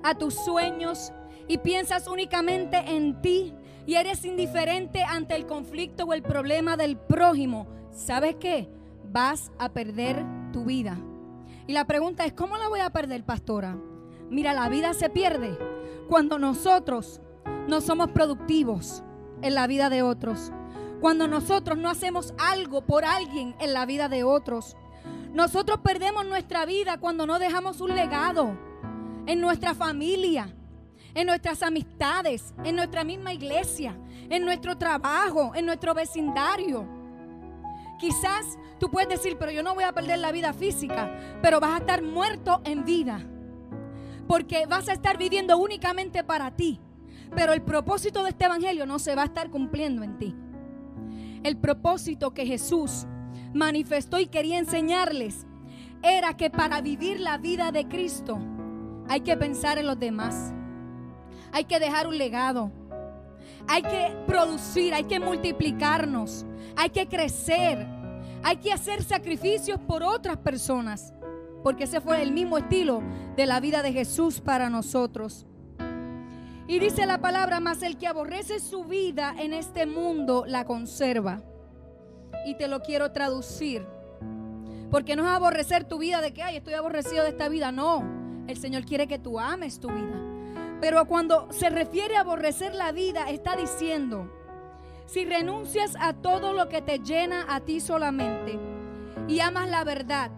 a 0.03 0.17
tus 0.17 0.35
sueños, 0.35 1.13
y 1.47 1.59
piensas 1.59 2.09
únicamente 2.09 2.77
en 2.77 3.23
ti 3.23 3.55
y 3.87 3.95
eres 3.95 4.25
indiferente 4.25 5.03
ante 5.03 5.37
el 5.37 5.47
conflicto 5.47 6.05
o 6.05 6.13
el 6.13 6.23
problema 6.23 6.77
del 6.77 6.97
prójimo, 6.97 7.67
¿sabes 7.93 8.37
qué? 8.37 8.69
Vas 9.13 9.51
a 9.59 9.71
perder 9.71 10.25
tu 10.53 10.65
vida. 10.65 10.99
Y 11.67 11.73
la 11.73 11.87
pregunta 11.87 12.25
es, 12.25 12.33
¿cómo 12.33 12.57
la 12.57 12.69
voy 12.69 12.81
a 12.81 12.91
perder, 12.91 13.25
pastora? 13.25 13.77
Mira, 14.29 14.55
la 14.55 14.69
vida 14.69 14.95
se 14.95 15.11
pierde 15.11 15.59
cuando 16.09 16.39
nosotros 16.39 17.21
no 17.69 17.81
somos 17.81 18.11
productivos 18.11 19.03
en 19.43 19.55
la 19.55 19.67
vida 19.67 19.91
de 19.91 20.03
otros. 20.03 20.53
Cuando 21.01 21.29
nosotros 21.29 21.79
no 21.79 21.89
hacemos 21.89 22.35
algo 22.39 22.83
por 22.83 23.05
alguien 23.05 23.55
en 23.61 23.73
la 23.73 23.87
vida 23.87 24.09
de 24.09 24.25
otros. 24.25 24.77
Nosotros 25.33 25.81
perdemos 25.83 26.27
nuestra 26.27 26.67
vida 26.67 26.99
cuando 26.99 27.27
no 27.27 27.39
dejamos 27.39 27.81
un 27.81 27.95
legado 27.95 28.59
en 29.27 29.41
nuestra 29.41 29.75
familia, 29.75 30.55
en 31.15 31.27
nuestras 31.27 31.63
amistades, 31.63 32.55
en 32.65 32.77
nuestra 32.77 33.05
misma 33.05 33.33
iglesia, 33.33 33.97
en 34.29 34.45
nuestro 34.45 34.77
trabajo, 34.77 35.53
en 35.55 35.67
nuestro 35.67 35.95
vecindario. 35.95 36.87
Quizás 37.99 38.59
tú 38.79 38.91
puedes 38.91 39.09
decir, 39.09 39.37
pero 39.39 39.51
yo 39.53 39.63
no 39.63 39.75
voy 39.75 39.85
a 39.85 39.93
perder 39.93 40.19
la 40.19 40.33
vida 40.33 40.53
física, 40.53 41.15
pero 41.43 41.61
vas 41.61 41.75
a 41.75 41.79
estar 41.79 42.03
muerto 42.03 42.63
en 42.65 42.85
vida. 42.85 43.21
Porque 44.27 44.67
vas 44.67 44.89
a 44.89 44.93
estar 44.93 45.19
viviendo 45.19 45.59
únicamente 45.59 46.25
para 46.25 46.51
ti. 46.53 46.81
Pero 47.35 47.53
el 47.53 47.63
propósito 47.63 48.23
de 48.23 48.31
este 48.31 48.47
evangelio 48.47 48.87
no 48.87 48.99
se 48.99 49.15
va 49.15 49.23
a 49.23 49.27
estar 49.27 49.51
cumpliendo 49.51 50.03
en 50.03 50.19
ti. 50.19 50.35
El 51.43 51.57
propósito 51.57 52.33
que 52.33 52.47
Jesús 52.47 53.07
manifestó 53.55 54.19
y 54.19 54.27
quería 54.27 54.59
enseñarles 54.59 55.47
era 56.03 56.37
que 56.37 56.51
para 56.51 56.81
vivir 56.81 57.21
la 57.21 57.39
vida 57.39 57.73
de 57.73 57.87
Cristo 57.87 58.39
hay 59.09 59.21
que 59.21 59.37
pensar 59.37 59.79
en 59.79 59.87
los 59.87 59.99
demás. 59.99 60.55
Hay 61.53 61.65
que 61.65 61.79
dejar 61.79 62.07
un 62.07 62.19
legado. 62.19 62.71
Hay 63.67 63.83
que 63.83 64.17
producir, 64.27 64.95
hay 64.95 65.05
que 65.05 65.21
multiplicarnos, 65.21 66.45
hay 66.77 66.91
que 66.91 67.07
crecer, 67.07 67.87
hay 68.43 68.57
que 68.57 68.73
hacer 68.73 69.03
sacrificios 69.03 69.79
por 69.79 70.03
otras 70.03 70.39
personas, 70.39 71.13
porque 71.63 71.85
ese 71.85 72.01
fue 72.01 72.23
el 72.23 72.33
mismo 72.33 72.59
estilo 72.59 73.03
de 73.37 73.47
la 73.47 73.61
vida 73.61 73.83
de 73.83 73.93
Jesús 73.93 74.41
para 74.41 74.71
nosotros. 74.71 75.47
Y 76.67 76.79
dice 76.79 77.05
la 77.05 77.21
palabra, 77.21 77.61
más 77.61 77.83
el 77.83 77.97
que 77.97 78.07
aborrece 78.07 78.61
su 78.61 78.85
vida 78.85 79.35
en 79.39 79.53
este 79.53 79.87
mundo 79.87 80.45
la 80.47 80.65
conserva. 80.65 81.43
Y 82.47 82.55
te 82.55 82.69
lo 82.69 82.81
quiero 82.81 83.11
traducir. 83.11 83.85
Porque 84.89 85.17
no 85.17 85.25
es 85.25 85.31
aborrecer 85.31 85.85
tu 85.85 85.99
vida 85.99 86.21
de 86.21 86.33
que, 86.33 86.43
ay, 86.43 86.57
estoy 86.57 86.75
aborrecido 86.75 87.25
de 87.25 87.31
esta 87.31 87.49
vida. 87.49 87.73
No, 87.73 88.05
el 88.47 88.57
Señor 88.57 88.85
quiere 88.85 89.09
que 89.09 89.19
tú 89.19 89.41
ames 89.41 89.81
tu 89.81 89.89
vida. 89.89 90.30
Pero 90.81 91.05
cuando 91.05 91.53
se 91.53 91.69
refiere 91.69 92.17
a 92.17 92.21
aborrecer 92.21 92.75
la 92.75 92.91
vida, 92.93 93.29
está 93.29 93.55
diciendo, 93.55 94.31
si 95.07 95.25
renuncias 95.25 95.95
a 96.01 96.15
todo 96.15 96.53
lo 96.53 96.69
que 96.69 96.81
te 96.81 97.01
llena 97.01 97.45
a 97.49 97.61
ti 97.61 97.81
solamente 97.81 98.59
y 99.29 99.41
amas 99.41 99.69
la 99.69 99.85
verdad, 99.85 100.31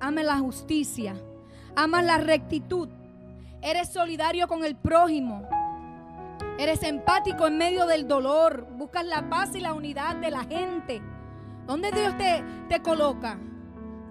amas 0.00 0.24
la 0.24 0.38
justicia, 0.38 1.16
amas 1.74 2.04
la 2.04 2.18
rectitud, 2.18 2.88
eres 3.62 3.88
solidario 3.88 4.46
con 4.46 4.64
el 4.64 4.76
prójimo, 4.76 5.48
eres 6.58 6.82
empático 6.82 7.46
en 7.46 7.56
medio 7.56 7.86
del 7.86 8.06
dolor, 8.06 8.66
buscas 8.72 9.06
la 9.06 9.30
paz 9.30 9.54
y 9.54 9.60
la 9.60 9.72
unidad 9.72 10.16
de 10.16 10.30
la 10.30 10.44
gente. 10.44 11.00
¿Dónde 11.66 11.92
Dios 11.92 12.16
te, 12.18 12.42
te 12.68 12.82
coloca? 12.82 13.38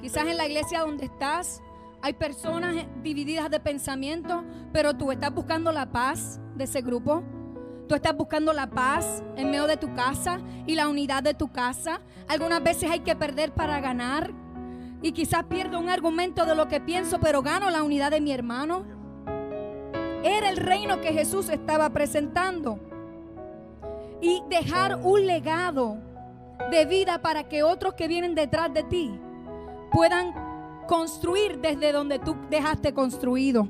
Quizás 0.01 0.25
en 0.27 0.37
la 0.37 0.47
iglesia 0.47 0.81
donde 0.81 1.05
estás, 1.05 1.61
hay 2.01 2.13
personas 2.13 2.75
divididas 3.01 3.49
de 3.49 3.59
pensamiento, 3.59 4.43
pero 4.71 4.95
tú 4.95 5.11
estás 5.11 5.33
buscando 5.33 5.71
la 5.71 5.91
paz 5.91 6.39
de 6.55 6.65
ese 6.65 6.81
grupo. 6.81 7.23
Tú 7.87 7.95
estás 7.95 8.15
buscando 8.15 8.53
la 8.53 8.69
paz 8.69 9.23
en 9.35 9.49
medio 9.49 9.65
de 9.65 9.77
tu 9.77 9.93
casa 9.93 10.39
y 10.65 10.75
la 10.75 10.87
unidad 10.89 11.23
de 11.23 11.33
tu 11.33 11.51
casa. 11.51 12.01
Algunas 12.27 12.61
veces 12.61 12.91
hay 12.91 12.99
que 12.99 13.15
perder 13.15 13.53
para 13.53 13.79
ganar. 13.79 14.31
Y 15.01 15.11
quizás 15.11 15.45
pierdo 15.45 15.79
un 15.79 15.89
argumento 15.89 16.45
de 16.45 16.55
lo 16.55 16.67
que 16.67 16.81
pienso, 16.81 17.19
pero 17.19 17.41
gano 17.41 17.69
la 17.69 17.83
unidad 17.83 18.11
de 18.11 18.21
mi 18.21 18.31
hermano. 18.31 18.83
Era 20.23 20.49
el 20.49 20.57
reino 20.57 20.99
que 21.01 21.13
Jesús 21.13 21.49
estaba 21.49 21.89
presentando. 21.91 22.79
Y 24.21 24.43
dejar 24.49 24.99
un 25.03 25.25
legado 25.25 25.97
de 26.71 26.85
vida 26.85 27.21
para 27.21 27.43
que 27.47 27.63
otros 27.63 27.93
que 27.93 28.07
vienen 28.07 28.35
detrás 28.35 28.73
de 28.73 28.83
ti 28.83 29.19
puedan 29.91 30.46
construir 30.87 31.59
desde 31.59 31.91
donde 31.91 32.19
tú 32.19 32.35
dejaste 32.49 32.93
construido. 32.93 33.67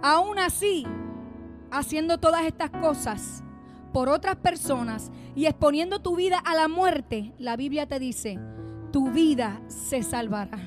Aún 0.00 0.38
así, 0.38 0.86
haciendo 1.70 2.18
todas 2.18 2.44
estas 2.44 2.70
cosas 2.70 3.42
por 3.92 4.08
otras 4.08 4.36
personas 4.36 5.10
y 5.34 5.46
exponiendo 5.46 6.00
tu 6.00 6.16
vida 6.16 6.38
a 6.38 6.54
la 6.54 6.68
muerte, 6.68 7.34
la 7.38 7.56
Biblia 7.56 7.86
te 7.86 7.98
dice, 7.98 8.38
tu 8.90 9.10
vida 9.10 9.60
se 9.66 10.02
salvará. 10.02 10.58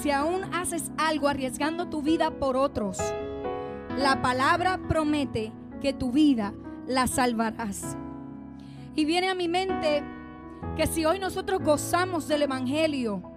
Si 0.00 0.10
aún 0.10 0.44
haces 0.54 0.90
algo 0.98 1.28
arriesgando 1.28 1.88
tu 1.88 2.02
vida 2.02 2.30
por 2.30 2.56
otros, 2.56 2.98
la 3.98 4.22
palabra 4.22 4.78
promete 4.88 5.52
que 5.80 5.92
tu 5.92 6.12
vida 6.12 6.54
la 6.86 7.06
salvarás. 7.06 7.96
Y 8.94 9.04
viene 9.04 9.28
a 9.28 9.34
mi 9.34 9.48
mente 9.48 10.02
que 10.76 10.86
si 10.86 11.04
hoy 11.04 11.18
nosotros 11.18 11.60
gozamos 11.62 12.28
del 12.28 12.42
Evangelio, 12.42 13.29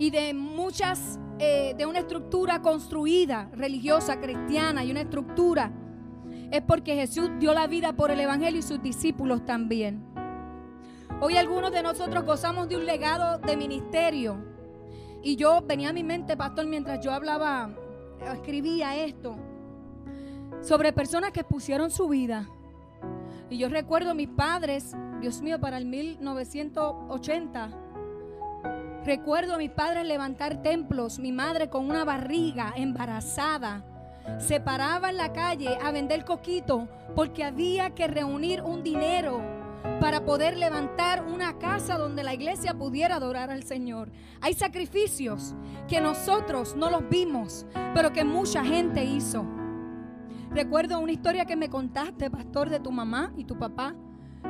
y 0.00 0.10
de 0.10 0.32
muchas, 0.32 1.20
eh, 1.38 1.74
de 1.76 1.84
una 1.84 1.98
estructura 1.98 2.62
construida, 2.62 3.50
religiosa, 3.52 4.18
cristiana 4.18 4.82
y 4.82 4.90
una 4.90 5.02
estructura, 5.02 5.70
es 6.50 6.62
porque 6.62 6.94
Jesús 6.94 7.30
dio 7.38 7.52
la 7.52 7.66
vida 7.66 7.92
por 7.92 8.10
el 8.10 8.18
Evangelio 8.18 8.60
y 8.60 8.62
sus 8.62 8.82
discípulos 8.82 9.44
también. 9.44 10.02
Hoy 11.20 11.36
algunos 11.36 11.70
de 11.70 11.82
nosotros 11.82 12.24
gozamos 12.24 12.66
de 12.70 12.76
un 12.76 12.86
legado 12.86 13.40
de 13.40 13.58
ministerio. 13.58 14.42
Y 15.22 15.36
yo 15.36 15.60
venía 15.66 15.90
a 15.90 15.92
mi 15.92 16.02
mente, 16.02 16.34
pastor, 16.34 16.64
mientras 16.64 17.04
yo 17.04 17.12
hablaba, 17.12 17.76
escribía 18.32 18.96
esto, 18.96 19.36
sobre 20.62 20.94
personas 20.94 21.30
que 21.30 21.44
pusieron 21.44 21.90
su 21.90 22.08
vida. 22.08 22.48
Y 23.50 23.58
yo 23.58 23.68
recuerdo 23.68 24.14
mis 24.14 24.30
padres, 24.30 24.96
Dios 25.20 25.42
mío, 25.42 25.60
para 25.60 25.76
el 25.76 25.84
1980 25.84 27.89
Recuerdo 29.04 29.54
a 29.54 29.58
mis 29.58 29.70
padres 29.70 30.04
levantar 30.04 30.60
templos, 30.60 31.18
mi 31.18 31.32
madre 31.32 31.70
con 31.70 31.88
una 31.88 32.04
barriga 32.04 32.74
embarazada. 32.76 33.82
Se 34.38 34.60
paraba 34.60 35.08
en 35.08 35.16
la 35.16 35.32
calle 35.32 35.78
a 35.82 35.90
vender 35.90 36.26
coquito 36.26 36.86
porque 37.16 37.42
había 37.42 37.90
que 37.94 38.06
reunir 38.08 38.60
un 38.60 38.82
dinero 38.82 39.40
para 40.00 40.26
poder 40.26 40.58
levantar 40.58 41.24
una 41.24 41.58
casa 41.58 41.96
donde 41.96 42.22
la 42.22 42.34
iglesia 42.34 42.74
pudiera 42.74 43.16
adorar 43.16 43.50
al 43.50 43.62
Señor. 43.62 44.12
Hay 44.42 44.52
sacrificios 44.52 45.54
que 45.88 46.02
nosotros 46.02 46.76
no 46.76 46.90
los 46.90 47.08
vimos, 47.08 47.64
pero 47.94 48.12
que 48.12 48.24
mucha 48.24 48.62
gente 48.62 49.02
hizo. 49.02 49.46
Recuerdo 50.50 51.00
una 51.00 51.12
historia 51.12 51.46
que 51.46 51.56
me 51.56 51.70
contaste, 51.70 52.30
pastor, 52.30 52.68
de 52.68 52.80
tu 52.80 52.92
mamá 52.92 53.32
y 53.34 53.44
tu 53.44 53.58
papá, 53.58 53.94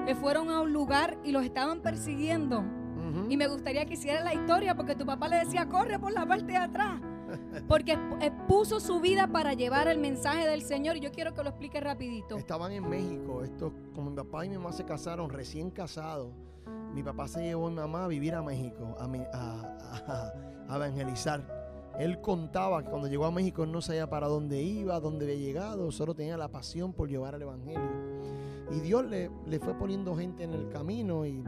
que 0.06 0.16
fueron 0.16 0.50
a 0.50 0.60
un 0.60 0.72
lugar 0.72 1.18
y 1.22 1.30
los 1.30 1.44
estaban 1.44 1.82
persiguiendo 1.82 2.64
y 3.28 3.36
me 3.36 3.46
gustaría 3.48 3.84
que 3.86 3.94
hiciera 3.94 4.22
la 4.22 4.34
historia 4.34 4.74
porque 4.74 4.94
tu 4.94 5.06
papá 5.06 5.28
le 5.28 5.36
decía, 5.36 5.68
corre 5.68 5.98
por 5.98 6.12
la 6.12 6.26
parte 6.26 6.46
de 6.46 6.56
atrás. 6.56 7.00
Porque 7.68 7.96
puso 8.48 8.80
su 8.80 8.98
vida 8.98 9.28
para 9.28 9.54
llevar 9.54 9.86
el 9.86 9.98
mensaje 9.98 10.48
del 10.48 10.62
Señor 10.62 10.96
y 10.96 11.00
yo 11.00 11.12
quiero 11.12 11.32
que 11.32 11.44
lo 11.44 11.50
explique 11.50 11.80
rapidito. 11.80 12.36
Estaban 12.36 12.72
en 12.72 12.88
México, 12.88 13.44
esto, 13.44 13.72
como 13.94 14.10
mi 14.10 14.16
papá 14.16 14.44
y 14.44 14.48
mi 14.48 14.56
mamá 14.56 14.72
se 14.72 14.84
casaron 14.84 15.30
recién 15.30 15.70
casados, 15.70 16.32
mi 16.92 17.04
papá 17.04 17.28
se 17.28 17.40
llevó 17.42 17.68
a 17.68 17.70
mi 17.70 17.76
mamá 17.76 18.06
a 18.06 18.08
vivir 18.08 18.34
a 18.34 18.42
México, 18.42 18.96
a, 18.98 20.32
a 20.68 20.76
evangelizar. 20.76 21.60
Él 21.98 22.20
contaba 22.20 22.82
que 22.82 22.90
cuando 22.90 23.08
llegó 23.08 23.26
a 23.26 23.30
México 23.30 23.66
no 23.66 23.82
sabía 23.82 24.08
para 24.08 24.26
dónde 24.26 24.62
iba, 24.62 24.98
dónde 25.00 25.26
había 25.26 25.38
llegado, 25.38 25.92
solo 25.92 26.14
tenía 26.14 26.36
la 26.36 26.48
pasión 26.48 26.92
por 26.92 27.08
llevar 27.08 27.34
el 27.34 27.42
Evangelio. 27.42 28.49
Y 28.70 28.80
Dios 28.80 29.04
le, 29.06 29.30
le 29.46 29.58
fue 29.58 29.74
poniendo 29.74 30.16
gente 30.16 30.44
en 30.44 30.52
el 30.52 30.68
camino 30.68 31.26
y, 31.26 31.42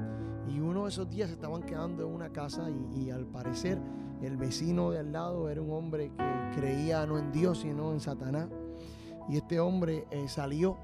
y, 0.48 0.60
uno 0.60 0.84
de 0.84 0.88
esos 0.88 1.08
días 1.08 1.28
se 1.28 1.34
estaban 1.34 1.62
quedando 1.62 2.06
en 2.06 2.12
una 2.12 2.30
casa 2.30 2.68
y, 2.94 3.10
al 3.10 3.26
parecer 3.26 3.78
el 4.22 4.36
vecino 4.36 4.90
de 4.90 4.98
al 4.98 5.12
lado 5.12 5.48
era 5.48 5.60
un 5.60 5.72
hombre 5.72 6.10
que 6.16 6.60
creía 6.60 7.04
no 7.06 7.18
en 7.18 7.32
Dios 7.32 7.60
sino 7.60 7.92
en 7.92 8.00
Satanás. 8.00 8.48
Y 9.28 9.36
este 9.36 9.60
hombre 9.60 10.06
eh, 10.10 10.28
salió. 10.28 10.76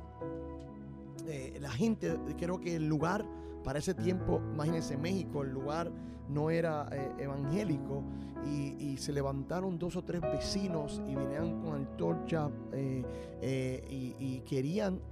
Eh, 1.27 1.59
la 1.61 1.71
gente, 1.71 2.17
creo 2.39 2.61
que 2.61 2.77
el 2.77 2.89
lugar 2.89 3.25
para 3.69 3.81
ese 3.81 3.93
tiempo, 3.93 4.41
imagínense 4.55 4.97
México, 4.97 5.43
el 5.43 5.51
lugar 5.51 5.93
no 6.31 6.49
era 6.49 6.89
eh, 6.91 7.13
evangélico 7.19 8.03
y, 8.47 8.97
se 8.97 9.13
levantaron 9.13 9.79
dos 9.79 9.95
o 9.97 10.03
tres 10.03 10.23
vecinos 10.23 11.03
y 11.07 11.15
venían 11.15 11.61
con 11.61 11.75
antorcha 11.75 12.49
eh, 12.73 13.05
eh, 13.43 14.15
y, 14.19 14.41
querían 14.41 15.03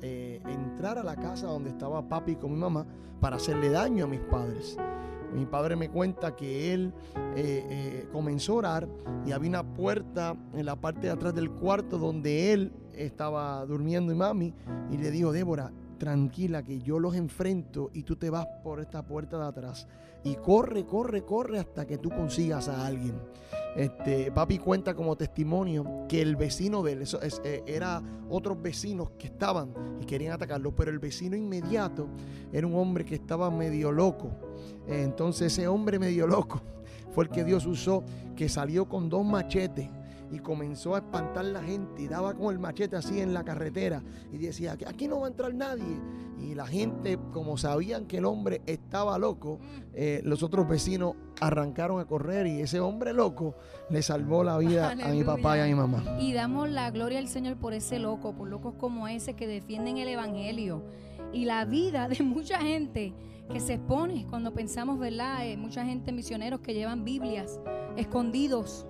entrar 0.00 0.98
a 0.98 1.04
la 1.04 1.14
casa 1.14 1.48
donde 1.48 1.68
estaba 1.68 2.08
papi 2.08 2.36
con 2.36 2.52
mi 2.52 2.58
mamá 2.58 2.86
para 3.20 3.36
hacerle 3.36 3.68
daño 3.68 4.06
a 4.06 4.08
mis 4.08 4.20
padres. 4.20 4.78
Mi 5.32 5.46
padre 5.46 5.76
me 5.76 5.88
cuenta 5.88 6.34
que 6.34 6.74
él 6.74 6.92
eh, 7.36 7.64
eh, 7.70 8.08
comenzó 8.12 8.54
a 8.54 8.56
orar 8.56 8.88
y 9.24 9.32
había 9.32 9.48
una 9.48 9.62
puerta 9.62 10.36
en 10.54 10.66
la 10.66 10.76
parte 10.76 11.06
de 11.06 11.10
atrás 11.12 11.34
del 11.34 11.50
cuarto 11.50 11.98
donde 11.98 12.52
él 12.52 12.72
estaba 12.94 13.64
durmiendo 13.64 14.12
y 14.12 14.16
mami 14.16 14.54
y 14.90 14.96
le 14.96 15.10
dijo, 15.10 15.32
Débora, 15.32 15.72
tranquila 16.00 16.64
que 16.64 16.80
yo 16.80 16.98
los 16.98 17.14
enfrento 17.14 17.90
y 17.92 18.02
tú 18.02 18.16
te 18.16 18.30
vas 18.30 18.46
por 18.64 18.80
esta 18.80 19.06
puerta 19.06 19.38
de 19.38 19.46
atrás 19.46 19.86
y 20.24 20.34
corre, 20.36 20.86
corre, 20.86 21.24
corre 21.24 21.58
hasta 21.58 21.86
que 21.86 21.98
tú 21.98 22.08
consigas 22.08 22.68
a 22.68 22.86
alguien. 22.86 23.14
Este, 23.76 24.32
papi 24.32 24.58
cuenta 24.58 24.94
como 24.94 25.14
testimonio 25.14 26.06
que 26.08 26.22
el 26.22 26.36
vecino 26.36 26.82
de 26.82 26.92
él, 26.92 27.02
eso 27.02 27.20
es, 27.22 27.40
eh, 27.44 27.62
era 27.66 28.02
otros 28.28 28.60
vecinos 28.60 29.10
que 29.18 29.28
estaban 29.28 29.72
y 30.00 30.06
querían 30.06 30.32
atacarlo, 30.32 30.74
pero 30.74 30.90
el 30.90 30.98
vecino 30.98 31.36
inmediato 31.36 32.08
era 32.50 32.66
un 32.66 32.74
hombre 32.74 33.04
que 33.04 33.14
estaba 33.14 33.50
medio 33.50 33.92
loco. 33.92 34.30
Entonces 34.88 35.52
ese 35.52 35.68
hombre 35.68 35.98
medio 35.98 36.26
loco 36.26 36.62
fue 37.12 37.24
el 37.24 37.30
que 37.30 37.44
Dios 37.44 37.66
usó, 37.66 38.02
que 38.34 38.48
salió 38.48 38.88
con 38.88 39.10
dos 39.10 39.24
machetes 39.24 39.88
y 40.30 40.38
comenzó 40.38 40.94
a 40.94 40.98
espantar 40.98 41.44
la 41.44 41.62
gente 41.62 42.02
y 42.02 42.08
daba 42.08 42.34
con 42.34 42.52
el 42.52 42.58
machete 42.58 42.96
así 42.96 43.20
en 43.20 43.34
la 43.34 43.44
carretera 43.44 44.02
y 44.32 44.38
decía 44.38 44.76
que 44.76 44.86
aquí 44.86 45.08
no 45.08 45.20
va 45.20 45.26
a 45.26 45.30
entrar 45.30 45.54
nadie. 45.54 46.00
Y 46.38 46.54
la 46.54 46.66
gente, 46.66 47.18
como 47.32 47.58
sabían 47.58 48.06
que 48.06 48.18
el 48.18 48.24
hombre 48.24 48.62
estaba 48.64 49.18
loco, 49.18 49.58
eh, 49.92 50.22
los 50.24 50.42
otros 50.42 50.66
vecinos 50.66 51.14
arrancaron 51.38 52.00
a 52.00 52.06
correr 52.06 52.46
y 52.46 52.60
ese 52.60 52.80
hombre 52.80 53.12
loco 53.12 53.54
le 53.90 54.00
salvó 54.02 54.42
la 54.42 54.56
vida 54.56 54.90
a 54.90 55.08
mi 55.08 55.22
papá 55.22 55.58
y 55.58 55.60
a 55.60 55.64
mi 55.64 55.74
mamá. 55.74 56.02
Y 56.18 56.32
damos 56.32 56.70
la 56.70 56.90
gloria 56.90 57.18
al 57.18 57.28
Señor 57.28 57.56
por 57.56 57.74
ese 57.74 57.98
loco, 57.98 58.34
por 58.34 58.48
locos 58.48 58.74
como 58.78 59.06
ese 59.06 59.34
que 59.34 59.46
defienden 59.46 59.98
el 59.98 60.08
Evangelio 60.08 60.82
y 61.32 61.44
la 61.44 61.64
vida 61.66 62.08
de 62.08 62.22
mucha 62.22 62.58
gente 62.58 63.12
que 63.52 63.60
se 63.60 63.74
expone 63.74 64.26
cuando 64.30 64.54
pensamos, 64.54 64.98
¿verdad? 64.98 65.46
Eh, 65.46 65.56
mucha 65.56 65.84
gente, 65.84 66.12
misioneros 66.12 66.60
que 66.60 66.72
llevan 66.72 67.04
Biblias 67.04 67.60
escondidos 67.96 68.86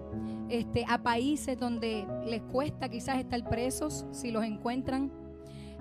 este, 0.51 0.85
a 0.89 1.03
países 1.03 1.59
donde 1.59 2.07
les 2.27 2.43
cuesta 2.43 2.89
quizás 2.89 3.19
estar 3.19 3.49
presos 3.49 4.05
si 4.11 4.31
los 4.31 4.45
encuentran 4.45 5.11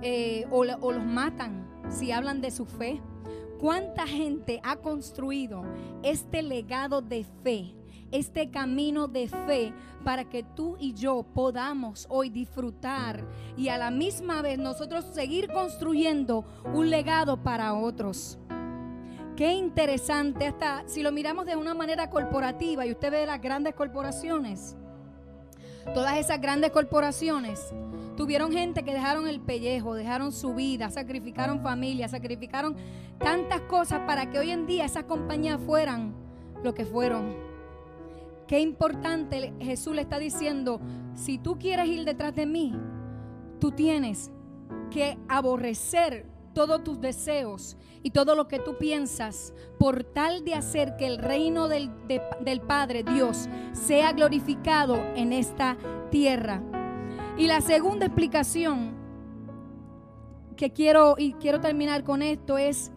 eh, 0.02 0.46
o, 0.52 0.60
o 0.60 0.92
los 0.92 1.06
matan 1.06 1.68
si 1.90 2.12
hablan 2.12 2.42
de 2.42 2.52
su 2.52 2.66
fe. 2.66 3.02
¿Cuánta 3.60 4.08
gente 4.08 4.62
ha 4.64 4.78
construido 4.78 5.64
este 6.02 6.42
legado 6.42 7.02
de 7.02 7.26
fe? 7.44 7.76
este 8.12 8.50
camino 8.50 9.08
de 9.08 9.28
fe 9.28 9.74
para 10.04 10.30
que 10.30 10.44
tú 10.44 10.78
y 10.80 10.94
yo 10.94 11.24
podamos 11.24 12.08
hoy 12.10 12.30
disfrutar 12.30 13.26
y 13.58 13.70
a 13.70 13.78
la 13.78 13.92
misma 13.92 14.42
vez 14.42 14.58
nosotros 14.58 15.06
seguir 15.14 15.48
construyendo 15.52 16.46
un 16.74 16.90
legado 16.90 17.42
para 17.44 17.74
otros. 17.74 18.40
Qué 19.40 19.54
interesante, 19.54 20.48
hasta 20.48 20.84
si 20.86 21.02
lo 21.02 21.14
miramos 21.14 21.46
de 21.46 21.56
una 21.56 21.74
manera 21.74 22.10
corporativa 22.10 22.86
y 22.86 22.92
usted 22.92 23.10
ve 23.10 23.26
las 23.26 23.42
grandes 23.42 23.74
corporaciones, 23.74 24.76
todas 25.94 26.18
esas 26.18 26.42
grandes 26.42 26.72
corporaciones 26.72 27.74
tuvieron 28.18 28.52
gente 28.52 28.84
que 28.84 28.94
dejaron 28.94 29.30
el 29.30 29.40
pellejo, 29.40 29.96
dejaron 29.96 30.34
su 30.34 30.56
vida, 30.56 30.90
sacrificaron 30.90 31.62
familia, 31.62 32.10
sacrificaron 32.10 32.76
tantas 33.18 33.62
cosas 33.62 34.02
para 34.06 34.30
que 34.30 34.40
hoy 34.40 34.52
en 34.52 34.68
día 34.68 34.84
esas 34.84 35.06
compañías 35.06 35.58
fueran 35.66 36.14
lo 36.62 36.74
que 36.74 36.84
fueron. 36.84 37.34
Qué 38.46 38.60
importante 38.60 39.54
Jesús 39.62 39.96
le 39.96 40.02
está 40.02 40.20
diciendo, 40.20 40.82
si 41.16 41.38
tú 41.38 41.58
quieres 41.58 41.88
ir 41.88 42.04
detrás 42.04 42.36
de 42.36 42.46
mí, 42.46 42.76
tú 43.62 43.72
tienes 43.72 44.32
que 44.92 45.18
aborrecer 45.30 46.26
todos 46.54 46.84
tus 46.84 47.00
deseos 47.00 47.78
y 48.04 48.12
todo 48.12 48.36
lo 48.36 48.48
que 48.48 48.60
tú 48.60 48.78
piensas 48.78 49.54
por 49.78 50.04
tal 50.04 50.44
de 50.44 50.56
hacer 50.56 50.96
que 50.98 51.08
el 51.08 51.18
reino 51.18 51.68
del, 51.68 51.92
del 52.42 52.62
Padre 52.62 53.04
Dios 53.04 53.48
sea 53.74 54.14
glorificado 54.14 54.96
en 55.16 55.34
esta 55.34 55.78
tierra. 56.10 56.62
Y 57.38 57.48
la 57.48 57.62
segunda 57.62 58.06
explicación 58.06 58.94
que 60.56 60.72
quiero 60.72 61.16
y 61.18 61.34
quiero 61.34 61.62
terminar 61.62 62.04
con 62.04 62.22
esto 62.22 62.58
es 62.58 62.92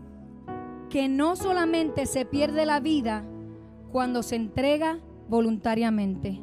que 0.91 1.09
no 1.09 1.37
solamente 1.37 2.07
se 2.07 2.25
pierde 2.25 2.67
la 2.67 2.81
vida 2.81 3.25
cuando 3.93 4.23
se 4.23 4.37
entrega 4.37 4.99
voluntariamente. 5.29 6.41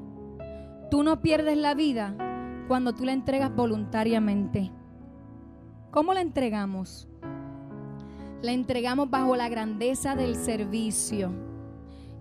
Tú 0.89 1.03
no 1.03 1.21
pierdes 1.21 1.57
la 1.57 1.75
vida 1.75 2.15
cuando 2.67 2.93
tú 2.93 3.05
la 3.05 3.11
entregas 3.11 3.53
voluntariamente. 3.53 4.71
¿Cómo 5.91 6.13
la 6.13 6.21
entregamos? 6.21 7.07
La 8.43 8.51
entregamos 8.51 9.09
bajo 9.09 9.35
la 9.35 9.49
grandeza 9.49 10.15
del 10.15 10.35
servicio. 10.35 11.31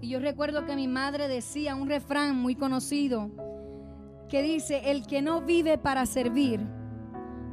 Y 0.00 0.08
yo 0.08 0.20
recuerdo 0.20 0.64
que 0.64 0.74
mi 0.74 0.88
madre 0.88 1.28
decía 1.28 1.74
un 1.74 1.86
refrán 1.86 2.34
muy 2.34 2.54
conocido 2.54 3.30
que 4.30 4.42
dice, 4.42 4.90
el 4.90 5.06
que 5.06 5.20
no 5.20 5.42
vive 5.42 5.76
para 5.76 6.06
servir, 6.06 6.60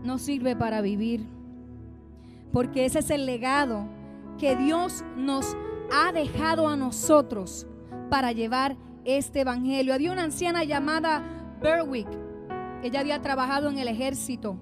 no 0.03 0.17
sirve 0.17 0.55
para 0.55 0.79
vivir. 0.79 1.25
Porque 2.53 2.85
ese 2.85 2.99
es 2.99 3.09
el 3.09 3.25
legado 3.25 3.85
que 4.37 4.55
Dios 4.55 5.03
nos 5.17 5.57
ha 5.91 6.13
dejado 6.13 6.69
a 6.69 6.77
nosotros 6.77 7.67
para 8.09 8.31
llevar 8.31 8.77
este 9.03 9.41
evangelio. 9.41 9.93
Había 9.93 10.13
una 10.13 10.23
anciana 10.23 10.63
llamada 10.63 11.57
Berwick. 11.61 12.07
Ella 12.83 13.01
había 13.01 13.21
trabajado 13.21 13.69
en 13.69 13.79
el 13.79 13.89
ejército 13.89 14.57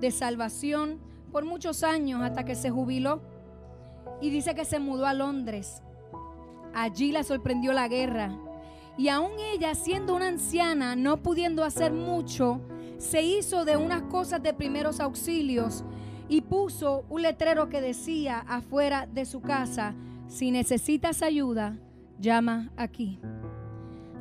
de 0.00 0.10
salvación 0.10 0.98
por 1.32 1.44
muchos 1.44 1.82
años 1.82 2.22
hasta 2.22 2.44
que 2.44 2.54
se 2.54 2.70
jubiló. 2.70 3.20
Y 4.20 4.30
dice 4.30 4.54
que 4.54 4.64
se 4.64 4.80
mudó 4.80 5.06
a 5.06 5.14
Londres. 5.14 5.82
Allí 6.74 7.12
la 7.12 7.22
sorprendió 7.22 7.72
la 7.72 7.88
guerra. 7.88 8.36
Y 8.96 9.08
aún 9.08 9.32
ella, 9.38 9.74
siendo 9.74 10.16
una 10.16 10.28
anciana, 10.28 10.96
no 10.96 11.18
pudiendo 11.18 11.62
hacer 11.62 11.92
mucho, 11.92 12.60
se 12.98 13.22
hizo 13.22 13.64
de 13.64 13.76
unas 13.76 14.02
cosas 14.02 14.42
de 14.42 14.52
primeros 14.52 14.98
auxilios 14.98 15.84
y 16.28 16.40
puso 16.40 17.04
un 17.08 17.22
letrero 17.22 17.68
que 17.68 17.80
decía 17.80 18.40
afuera 18.40 19.06
de 19.06 19.24
su 19.24 19.40
casa, 19.40 19.94
si 20.26 20.50
necesitas 20.50 21.22
ayuda, 21.22 21.78
llama 22.18 22.70
aquí. 22.76 23.20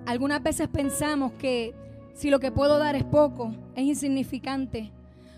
Algunas 0.05 0.41
veces 0.41 0.67
pensamos 0.69 1.33
que 1.33 1.75
si 2.13 2.29
lo 2.29 2.39
que 2.39 2.51
puedo 2.51 2.77
dar 2.77 2.95
es 2.95 3.03
poco, 3.03 3.53
es 3.75 3.83
insignificante. 3.83 4.93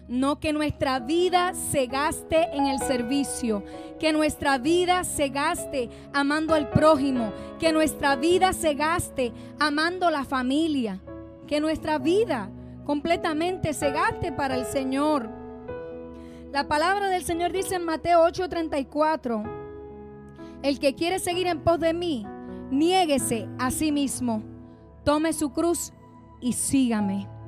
No 0.10 0.39
que 0.39 0.54
nuestra 0.54 1.00
vida 1.00 1.54
se 1.54 1.86
gaste 1.86 2.50
en 2.52 2.65
el 2.65 2.80
servicio, 2.80 3.63
que 4.00 4.12
nuestra 4.12 4.58
vida 4.58 5.04
se 5.04 5.30
gaste 5.30 5.91
amando 6.13 6.56
al 6.56 6.72
prójimo, 6.72 7.32
que 7.60 7.72
nuestra 7.72 8.15
vida 8.15 8.54
se 8.54 8.74
gaste 8.74 9.32
amando 9.60 10.10
la 10.10 10.24
familia, 10.24 11.00
que 11.45 11.60
nuestra 11.60 12.00
vida 12.00 12.50
completamente 12.86 13.72
se 13.72 13.91
gaste 13.91 14.32
para 14.32 14.56
el 14.56 14.65
Señor. 14.65 15.30
La 16.52 16.67
palabra 16.67 17.10
del 17.10 17.24
Señor 17.24 17.52
dice 17.52 17.76
en 17.76 17.86
Mateo 17.86 18.24
8:34, 18.24 19.43
el 20.63 20.80
que 20.80 20.95
quiere 20.95 21.19
seguir 21.19 21.45
en 21.45 21.60
pos 21.60 21.80
de 21.80 21.93
mí, 21.93 22.26
niéguese 22.72 23.48
a 23.60 23.69
sí 23.69 23.91
mismo, 23.91 24.41
tome 25.04 25.34
su 25.34 25.52
cruz 25.52 25.93
y 26.41 26.54
sígame. 26.54 27.38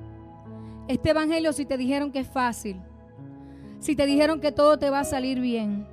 Este 0.88 1.12
evangelio 1.12 1.54
si 1.54 1.65
te 1.65 1.78
dijeron 1.78 2.12
que 2.12 2.20
es 2.20 2.28
fácil, 2.28 2.82
si 3.80 3.96
te 3.96 4.06
dijeron 4.06 4.39
que 4.39 4.52
todo 4.52 4.78
te 4.78 4.89
va 4.89 5.02
a 5.02 5.06
salir 5.06 5.39
bien, 5.39 5.88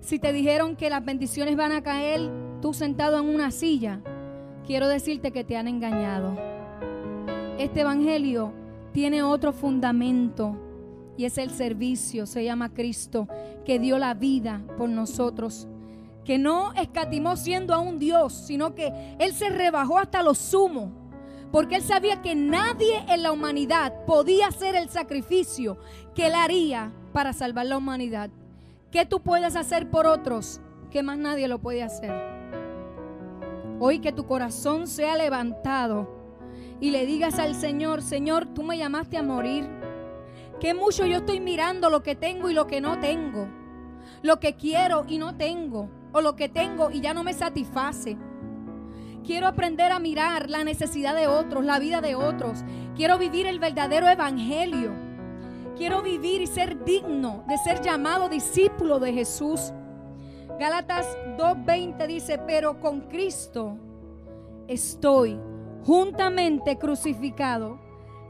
si 0.00 0.18
te 0.18 0.32
dijeron 0.32 0.76
que 0.76 0.90
las 0.90 1.04
bendiciones 1.04 1.56
van 1.56 1.72
a 1.72 1.82
caer 1.82 2.20
tú 2.60 2.72
sentado 2.72 3.18
en 3.18 3.26
una 3.26 3.50
silla, 3.50 4.00
quiero 4.66 4.88
decirte 4.88 5.32
que 5.32 5.44
te 5.44 5.56
han 5.56 5.68
engañado. 5.68 6.36
Este 7.58 7.80
evangelio 7.80 8.52
tiene 8.92 9.22
otro 9.22 9.52
fundamento 9.52 10.56
y 11.16 11.24
es 11.24 11.38
el 11.38 11.50
servicio, 11.50 12.26
se 12.26 12.44
llama 12.44 12.72
Cristo, 12.72 13.28
que 13.64 13.78
dio 13.78 13.98
la 13.98 14.14
vida 14.14 14.62
por 14.76 14.88
nosotros 14.88 15.68
que 16.24 16.38
no 16.38 16.72
escatimó 16.74 17.36
siendo 17.36 17.74
a 17.74 17.78
un 17.78 17.98
Dios, 17.98 18.32
sino 18.32 18.74
que 18.74 18.92
Él 19.18 19.32
se 19.32 19.48
rebajó 19.48 19.98
hasta 19.98 20.22
lo 20.22 20.34
sumo 20.34 21.01
porque 21.52 21.76
él 21.76 21.82
sabía 21.82 22.22
que 22.22 22.34
nadie 22.34 23.04
en 23.08 23.22
la 23.22 23.30
humanidad 23.30 24.04
podía 24.06 24.48
hacer 24.48 24.74
el 24.74 24.88
sacrificio 24.88 25.78
que 26.14 26.26
él 26.28 26.34
haría 26.34 26.92
para 27.12 27.34
salvar 27.34 27.66
la 27.66 27.76
humanidad. 27.76 28.30
¿Qué 28.90 29.04
tú 29.04 29.20
puedes 29.20 29.54
hacer 29.54 29.90
por 29.90 30.06
otros 30.06 30.60
que 30.90 31.02
más 31.02 31.18
nadie 31.18 31.48
lo 31.48 31.60
puede 31.60 31.82
hacer? 31.82 32.12
Hoy 33.78 33.98
que 33.98 34.12
tu 34.12 34.26
corazón 34.26 34.86
sea 34.86 35.16
levantado 35.16 36.08
y 36.80 36.90
le 36.90 37.04
digas 37.04 37.38
al 37.38 37.54
Señor, 37.54 38.00
Señor, 38.00 38.46
tú 38.46 38.62
me 38.62 38.78
llamaste 38.78 39.18
a 39.18 39.22
morir. 39.22 39.68
Que 40.58 40.74
mucho 40.74 41.04
yo 41.04 41.18
estoy 41.18 41.40
mirando 41.40 41.90
lo 41.90 42.02
que 42.02 42.14
tengo 42.14 42.48
y 42.48 42.54
lo 42.54 42.66
que 42.66 42.80
no 42.80 42.98
tengo. 42.98 43.48
Lo 44.22 44.40
que 44.40 44.56
quiero 44.56 45.04
y 45.06 45.18
no 45.18 45.36
tengo. 45.36 45.88
O 46.12 46.20
lo 46.20 46.34
que 46.34 46.48
tengo 46.48 46.90
y 46.90 47.00
ya 47.00 47.14
no 47.14 47.24
me 47.24 47.34
satisface. 47.34 48.16
Quiero 49.24 49.46
aprender 49.46 49.92
a 49.92 50.00
mirar 50.00 50.50
la 50.50 50.64
necesidad 50.64 51.14
de 51.14 51.28
otros, 51.28 51.64
la 51.64 51.78
vida 51.78 52.00
de 52.00 52.16
otros. 52.16 52.64
Quiero 52.96 53.18
vivir 53.18 53.46
el 53.46 53.60
verdadero 53.60 54.08
evangelio. 54.08 54.92
Quiero 55.76 56.02
vivir 56.02 56.42
y 56.42 56.46
ser 56.46 56.84
digno 56.84 57.44
de 57.48 57.56
ser 57.58 57.80
llamado 57.80 58.28
discípulo 58.28 58.98
de 58.98 59.12
Jesús. 59.12 59.72
Gálatas 60.58 61.06
2.20 61.38 62.06
dice, 62.06 62.38
pero 62.38 62.80
con 62.80 63.02
Cristo 63.02 63.78
estoy 64.66 65.38
juntamente 65.84 66.78
crucificado. 66.78 67.78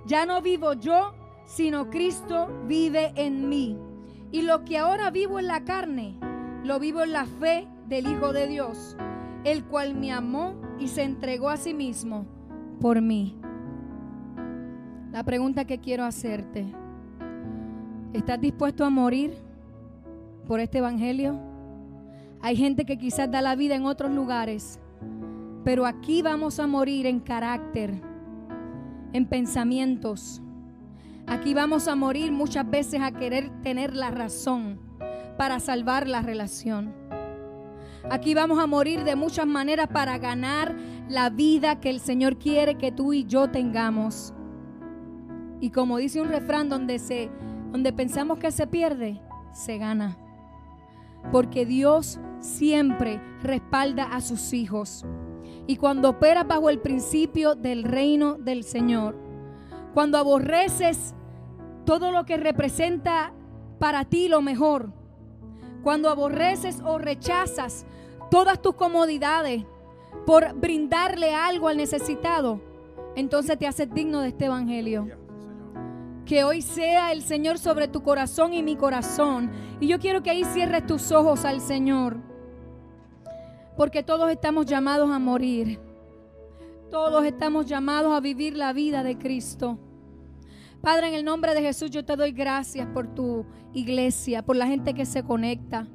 Ya 0.05 0.26
no 0.26 0.42
vivo 0.42 0.74
yo, 0.74 1.14
sino 1.46 1.88
Cristo 1.90 2.48
vive 2.66 3.12
en 3.16 3.48
mí. 3.48 3.78
Y 4.31 4.42
lo 4.42 4.64
que 4.64 4.78
ahora 4.78 5.11
vivo 5.11 5.38
en 5.38 5.46
la 5.46 5.64
carne, 5.64 6.18
lo 6.64 6.78
vivo 6.78 7.02
en 7.02 7.12
la 7.12 7.26
fe 7.26 7.66
del 7.87 8.07
Hijo 8.07 8.33
de 8.33 8.46
Dios, 8.46 8.96
el 9.44 9.64
cual 9.64 9.94
me 9.94 10.12
amó 10.12 10.55
y 10.78 10.88
se 10.88 11.02
entregó 11.02 11.48
a 11.48 11.56
sí 11.56 11.74
mismo 11.74 12.26
por 12.80 13.00
mí. 13.00 13.37
La 15.12 15.22
pregunta 15.24 15.64
que 15.64 15.78
quiero 15.78 16.04
hacerte, 16.04 16.66
¿estás 18.12 18.40
dispuesto 18.40 18.85
a 18.85 18.90
morir 18.90 19.35
por 20.46 20.61
este 20.61 20.78
Evangelio? 20.78 21.38
Hay 22.40 22.56
gente 22.56 22.85
que 22.85 22.98
quizás 22.98 23.30
da 23.30 23.42
la 23.42 23.54
vida 23.54 23.74
en 23.74 23.85
otros 23.85 24.11
lugares, 24.11 24.80
pero 25.64 25.87
aquí 25.87 26.22
vamos 26.22 26.58
a 26.58 26.66
morir 26.66 27.06
en 27.06 27.20
carácter, 27.20 28.00
en 29.12 29.26
pensamientos. 29.26 30.42
Aquí 31.26 31.54
vamos 31.54 31.87
a 31.87 31.94
morir 31.94 32.32
muchas 32.32 32.68
veces 32.68 33.00
a 33.00 33.12
querer 33.12 33.50
tener 33.62 33.94
la 33.94 34.11
razón 34.11 34.80
para 35.37 35.61
salvar 35.61 36.08
la 36.08 36.22
relación. 36.22 37.02
Aquí 38.11 38.35
vamos 38.35 38.59
a 38.59 38.67
morir 38.67 39.05
de 39.05 39.17
muchas 39.17 39.47
maneras 39.47 39.88
para 39.88 40.19
ganar 40.19 40.75
la 41.09 41.31
vida 41.31 41.81
que 41.81 41.91
el 41.91 42.01
Señor 42.01 42.37
quiere 42.38 42.77
que 42.77 42.93
tú 42.93 43.12
y 43.12 43.25
yo 43.25 43.51
tengamos. 43.51 44.35
Y 45.61 45.71
como 45.71 45.99
dice 45.99 46.21
un 46.21 46.29
refrán 46.29 46.69
donde 46.69 46.99
se 46.99 47.31
donde 47.71 47.93
pensamos 47.93 48.38
que 48.38 48.51
se 48.51 48.67
pierde, 48.67 49.23
se 49.53 49.79
gana. 49.79 50.19
Porque 51.31 51.65
Dios 51.65 52.21
siempre 52.38 53.19
respalda 53.43 54.05
a 54.05 54.21
sus 54.21 54.53
hijos. 54.53 55.07
Y 55.67 55.77
cuando 55.77 56.11
operas 56.11 56.47
bajo 56.47 56.69
el 56.69 56.81
principio 56.81 57.55
del 57.55 57.85
reino 57.85 58.35
del 58.35 58.65
Señor, 58.65 59.17
cuando 59.95 60.19
aborreces 60.19 61.15
todo 61.87 62.11
lo 62.12 62.27
que 62.27 62.37
representa 62.37 63.33
para 63.79 64.05
ti 64.05 64.29
lo 64.29 64.43
mejor, 64.43 64.93
cuando 65.83 66.09
aborreces 66.09 66.81
o 66.85 66.99
rechazas 66.99 67.85
todas 68.31 68.61
tus 68.62 68.75
comodidades 68.75 69.64
por 70.27 70.55
brindarle 70.55 71.35
algo 71.35 71.68
al 71.68 71.77
necesitado, 71.77 72.61
entonces 73.14 73.59
te 73.59 73.66
haces 73.66 73.92
digno 73.92 74.21
de 74.21 74.29
este 74.29 74.47
evangelio. 74.47 75.09
Que 76.25 76.45
hoy 76.45 76.62
sea 76.62 77.12
el 77.12 77.23
Señor 77.23 77.59
sobre 77.59 77.88
tu 77.88 78.03
corazón 78.03 78.55
y 78.55 78.62
mi 78.62 78.77
corazón. 78.77 79.51
Y 79.81 79.88
yo 79.88 79.99
quiero 79.99 80.23
que 80.23 80.31
ahí 80.31 80.45
cierres 80.45 80.87
tus 80.87 81.11
ojos 81.11 81.45
al 81.45 81.61
Señor. 81.61 82.16
Porque 83.77 84.03
todos 84.03 84.31
estamos 84.31 84.66
llamados 84.66 85.11
a 85.11 85.18
morir. 85.18 85.81
Todos 86.90 87.25
estamos 87.25 87.66
llamados 87.66 88.12
a 88.12 88.21
vivir 88.21 88.57
la 88.57 88.73
vida 88.73 89.03
de 89.03 89.18
Cristo. 89.18 89.79
Padre, 90.83 91.07
en 91.07 91.14
el 91.14 91.25
nombre 91.25 91.55
de 91.55 91.62
Jesús 91.62 91.92
yo 91.92 92.05
te 92.05 92.16
doy 92.16 92.33
gracias 92.33 92.88
por 92.88 93.07
tu 93.07 93.47
iglesia, 93.73 94.42
por 94.42 94.57
la 94.57 94.66
gente 94.66 94.95
que 94.95 95.07
se 95.07 95.23
conecta, 95.23 95.87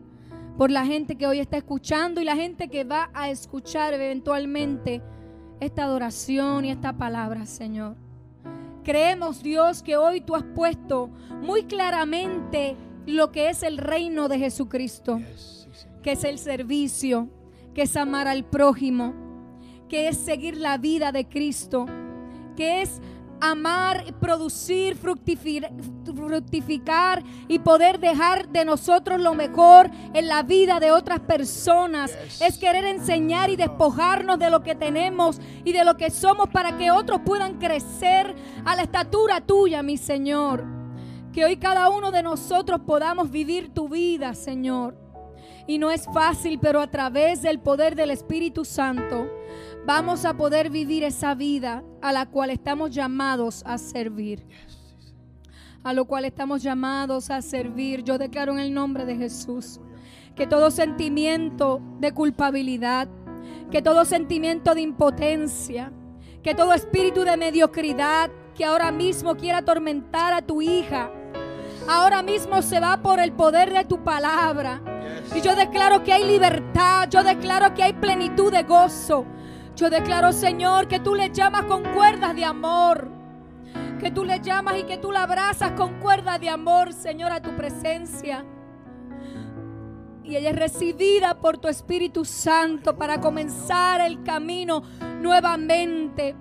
por 0.58 0.72
la 0.72 0.86
gente 0.86 1.18
que 1.18 1.28
hoy 1.28 1.40
está 1.40 1.58
escuchando 1.58 2.22
y 2.22 2.24
la 2.24 2.38
gente 2.38 2.70
que 2.70 2.86
va 2.86 3.10
a 3.14 3.30
escuchar 3.30 3.94
eventualmente 3.94 5.02
esta 5.60 5.84
adoración 5.84 6.64
y 6.64 6.72
esta 6.72 6.98
palabra, 6.98 7.46
Señor. 7.46 7.98
Creemos, 8.86 9.44
Dios, 9.44 9.84
que 9.84 9.98
hoy 9.98 10.22
tú 10.22 10.36
has 10.36 10.44
puesto 10.56 11.10
muy 11.42 11.64
claramente 11.64 12.78
lo 13.06 13.34
que 13.34 13.50
es 13.50 13.64
el 13.64 13.80
reino 13.80 14.30
de 14.30 14.40
Jesucristo, 14.40 15.20
que 16.02 16.14
es 16.14 16.24
el 16.24 16.40
servicio, 16.40 17.28
que 17.74 17.82
es 17.82 17.98
amar 17.98 18.30
al 18.30 18.46
prójimo, 18.46 19.14
que 19.90 20.08
es 20.08 20.16
seguir 20.16 20.56
la 20.56 20.78
vida 20.78 21.12
de 21.12 21.28
Cristo, 21.28 21.88
que 22.56 22.82
es 22.82 23.02
amar, 23.42 24.06
producir, 24.20 24.96
fructificar 24.96 25.74
y 27.48 27.60
poder 27.60 28.00
dejar 28.00 28.50
de 28.50 28.66
nosotros 28.66 29.22
lo 29.22 29.34
mejor 29.34 29.90
en 30.14 30.28
la 30.28 30.44
vida 30.44 30.80
de 30.80 30.92
otras 30.92 31.20
personas. 31.22 32.18
Es 32.42 32.58
querer 32.58 32.86
enseñar 32.86 33.50
y 33.50 33.56
despojarnos 33.56 34.40
de 34.40 34.50
lo 34.50 34.64
que 34.64 34.76
tenemos 34.76 35.40
y 35.64 35.74
de 35.74 35.86
lo 35.86 35.98
que 35.98 36.10
somos 36.10 36.50
para 36.50 36.78
que 36.78 36.92
otros 36.92 37.22
puedan 37.26 37.60
crecer 37.60 38.36
a 38.66 38.76
la 38.76 38.84
estatura 38.84 39.42
tuya, 39.42 39.84
mi 39.84 39.98
Señor. 39.98 40.66
Que 41.32 41.46
hoy 41.46 41.58
cada 41.58 41.90
uno 41.90 42.12
de 42.12 42.24
nosotros 42.24 42.82
podamos 42.86 43.30
vivir 43.30 43.74
tu 43.74 43.90
vida, 43.90 44.34
Señor. 44.34 44.98
Y 45.68 45.78
no 45.78 45.92
es 45.92 46.06
fácil, 46.14 46.60
pero 46.60 46.80
a 46.80 46.88
través 46.88 47.42
del 47.42 47.60
poder 47.60 47.96
del 47.96 48.12
Espíritu 48.12 48.66
Santo 48.66 49.28
vamos 49.88 50.26
a 50.26 50.34
poder 50.34 50.70
vivir 50.70 51.06
esa 51.06 51.34
vida 51.34 51.82
a 52.02 52.12
la 52.12 52.26
cual 52.26 52.50
estamos 52.50 52.92
llamados 52.92 53.64
a 53.66 53.78
servir. 53.78 54.46
A 55.82 55.94
lo 55.94 56.04
cual 56.04 56.26
estamos 56.26 56.62
llamados 56.62 57.30
a 57.30 57.42
servir. 57.42 58.04
Yo 58.04 58.18
declaro 58.18 58.52
en 58.52 58.60
el 58.60 58.74
nombre 58.74 59.06
de 59.06 59.16
Jesús 59.16 59.80
que 60.36 60.46
todo 60.46 60.72
sentimiento 60.72 61.82
de 62.02 62.12
culpabilidad, 62.12 63.08
que 63.72 63.82
todo 63.82 64.04
sentimiento 64.04 64.76
de 64.76 64.82
impotencia, 64.82 65.94
que 66.44 66.54
todo 66.54 66.74
espíritu 66.74 67.24
de 67.24 67.38
mediocridad 67.38 68.30
que 68.56 68.66
ahora 68.66 68.92
mismo 68.92 69.38
quiera 69.38 69.60
atormentar 69.60 70.34
a 70.34 70.42
tu 70.42 70.62
hija, 70.62 71.10
ahora 71.88 72.22
mismo 72.24 72.62
se 72.62 72.82
va 72.82 72.98
por 72.98 73.22
el 73.22 73.32
poder 73.32 73.72
de 73.72 73.86
tu 73.86 74.04
palabra. 74.04 74.82
Y 75.34 75.40
yo 75.40 75.56
declaro 75.56 76.04
que 76.04 76.12
hay 76.12 76.26
libertad, 76.26 77.08
yo 77.10 77.24
declaro 77.24 77.74
que 77.74 77.84
hay 77.84 77.94
plenitud 77.94 78.52
de 78.52 78.64
gozo, 78.64 79.26
yo 79.78 79.92
declaro, 79.92 80.34
Señor, 80.34 80.88
que 80.88 81.00
tú 81.00 81.14
le 81.14 81.30
llamas 81.30 81.66
con 81.66 81.84
cuerdas 81.94 82.36
de 82.36 82.44
amor. 82.44 83.10
Que 84.00 84.10
tú 84.10 84.26
le 84.26 84.40
llamas 84.42 84.80
y 84.80 84.84
que 84.84 84.98
tú 84.98 85.12
la 85.12 85.24
abrazas 85.24 85.72
con 85.72 86.00
cuerdas 86.00 86.40
de 86.40 86.50
amor, 86.50 86.94
Señor, 86.94 87.32
a 87.32 87.42
tu 87.42 87.56
presencia. 87.56 88.44
Y 90.24 90.36
ella 90.36 90.50
es 90.50 90.56
recibida 90.56 91.40
por 91.40 91.60
tu 91.60 91.68
Espíritu 91.68 92.26
Santo 92.26 92.98
para 92.98 93.22
comenzar 93.22 94.02
el 94.02 94.24
camino 94.24 94.82
nuevamente. 95.22 96.36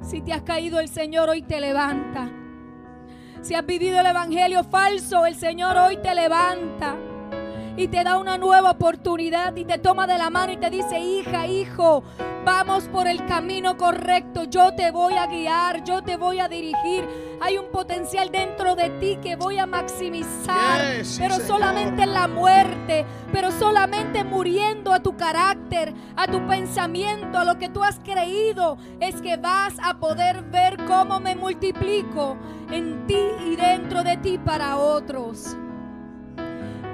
Si 0.00 0.22
te 0.22 0.32
has 0.32 0.42
caído, 0.42 0.78
el 0.78 0.88
Señor 0.88 1.28
hoy 1.28 1.42
te 1.42 1.60
levanta. 1.60 2.30
Si 3.42 3.54
has 3.54 3.66
vivido 3.66 3.98
el 3.98 4.06
Evangelio 4.06 4.62
falso, 4.62 5.26
el 5.26 5.34
Señor 5.34 5.76
hoy 5.76 5.96
te 5.96 6.14
levanta 6.14 6.96
y 7.76 7.88
te 7.88 8.02
da 8.02 8.16
una 8.16 8.38
nueva 8.38 8.70
oportunidad 8.70 9.54
y 9.54 9.64
te 9.64 9.78
toma 9.78 10.06
de 10.06 10.16
la 10.16 10.30
mano 10.30 10.52
y 10.52 10.56
te 10.56 10.70
dice, 10.70 10.98
hija, 10.98 11.46
hijo, 11.46 12.02
vamos 12.44 12.84
por 12.84 13.06
el 13.06 13.24
camino 13.26 13.76
correcto, 13.76 14.44
yo 14.44 14.74
te 14.74 14.90
voy 14.90 15.14
a 15.14 15.26
guiar, 15.26 15.84
yo 15.84 16.02
te 16.02 16.16
voy 16.16 16.40
a 16.40 16.48
dirigir. 16.48 17.06
Hay 17.40 17.58
un 17.58 17.66
potencial 17.66 18.30
dentro 18.30 18.74
de 18.76 18.88
ti 18.98 19.18
que 19.22 19.36
voy 19.36 19.58
a 19.58 19.66
maximizar, 19.66 21.02
pero 21.18 21.36
solamente 21.40 22.02
en 22.02 22.14
la 22.14 22.28
muerte, 22.28 23.04
pero 23.30 23.50
solamente 23.50 24.24
muriendo 24.24 24.92
a 24.92 25.00
tu 25.00 25.16
carácter, 25.16 25.92
a 26.16 26.26
tu 26.26 26.46
pensamiento, 26.46 27.38
a 27.38 27.44
lo 27.44 27.58
que 27.58 27.68
tú 27.68 27.84
has 27.84 27.98
creído, 27.98 28.78
es 29.00 29.20
que 29.20 29.36
vas 29.36 29.74
a 29.82 29.98
poder 29.98 30.42
ver 30.44 30.78
cómo 30.86 31.20
me 31.20 31.36
multiplico 31.36 32.38
en 32.70 33.06
ti 33.06 33.20
y 33.44 33.56
dentro 33.56 34.02
de 34.02 34.16
ti 34.16 34.38
para 34.38 34.78
otros. 34.78 35.56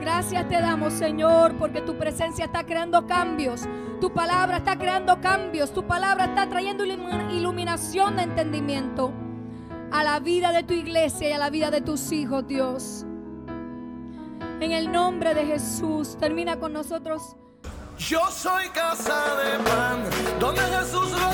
Gracias 0.03 0.49
te 0.49 0.61
damos, 0.61 0.95
Señor, 0.95 1.55
porque 1.59 1.81
tu 1.81 1.97
presencia 1.97 2.47
está 2.47 2.65
creando 2.65 3.07
cambios. 3.07 3.69
Tu 4.01 4.13
palabra 4.13 4.57
está 4.57 4.77
creando 4.77 5.21
cambios. 5.21 5.73
Tu 5.73 5.87
palabra 5.87 6.25
está 6.25 6.49
trayendo 6.49 6.85
iluminación 6.85 8.17
de 8.17 8.25
entendimiento 8.25 9.13
a 9.93 10.03
la 10.03 10.19
vida 10.19 10.51
de 10.51 10.65
tu 10.65 10.75
iglesia 10.75 11.31
y 11.31 11.33
a 11.33 11.39
la 11.39 11.51
vida 11.51 11.71
de 11.71 11.83
tus 11.83 12.11
hijos, 12.11 12.45
Dios. 12.49 13.07
En 14.59 14.73
el 14.73 14.91
nombre 14.91 15.35
de 15.35 15.47
Jesús, 15.47 16.17
termina 16.19 16.59
con 16.59 16.73
nosotros. 16.73 17.37
Yo 17.97 18.27
soy 18.29 18.71
casa 18.71 19.37
de 19.37 19.59
pan, 19.63 20.03
donde 20.41 20.63
Jesús 20.63 21.13
lo 21.13 21.33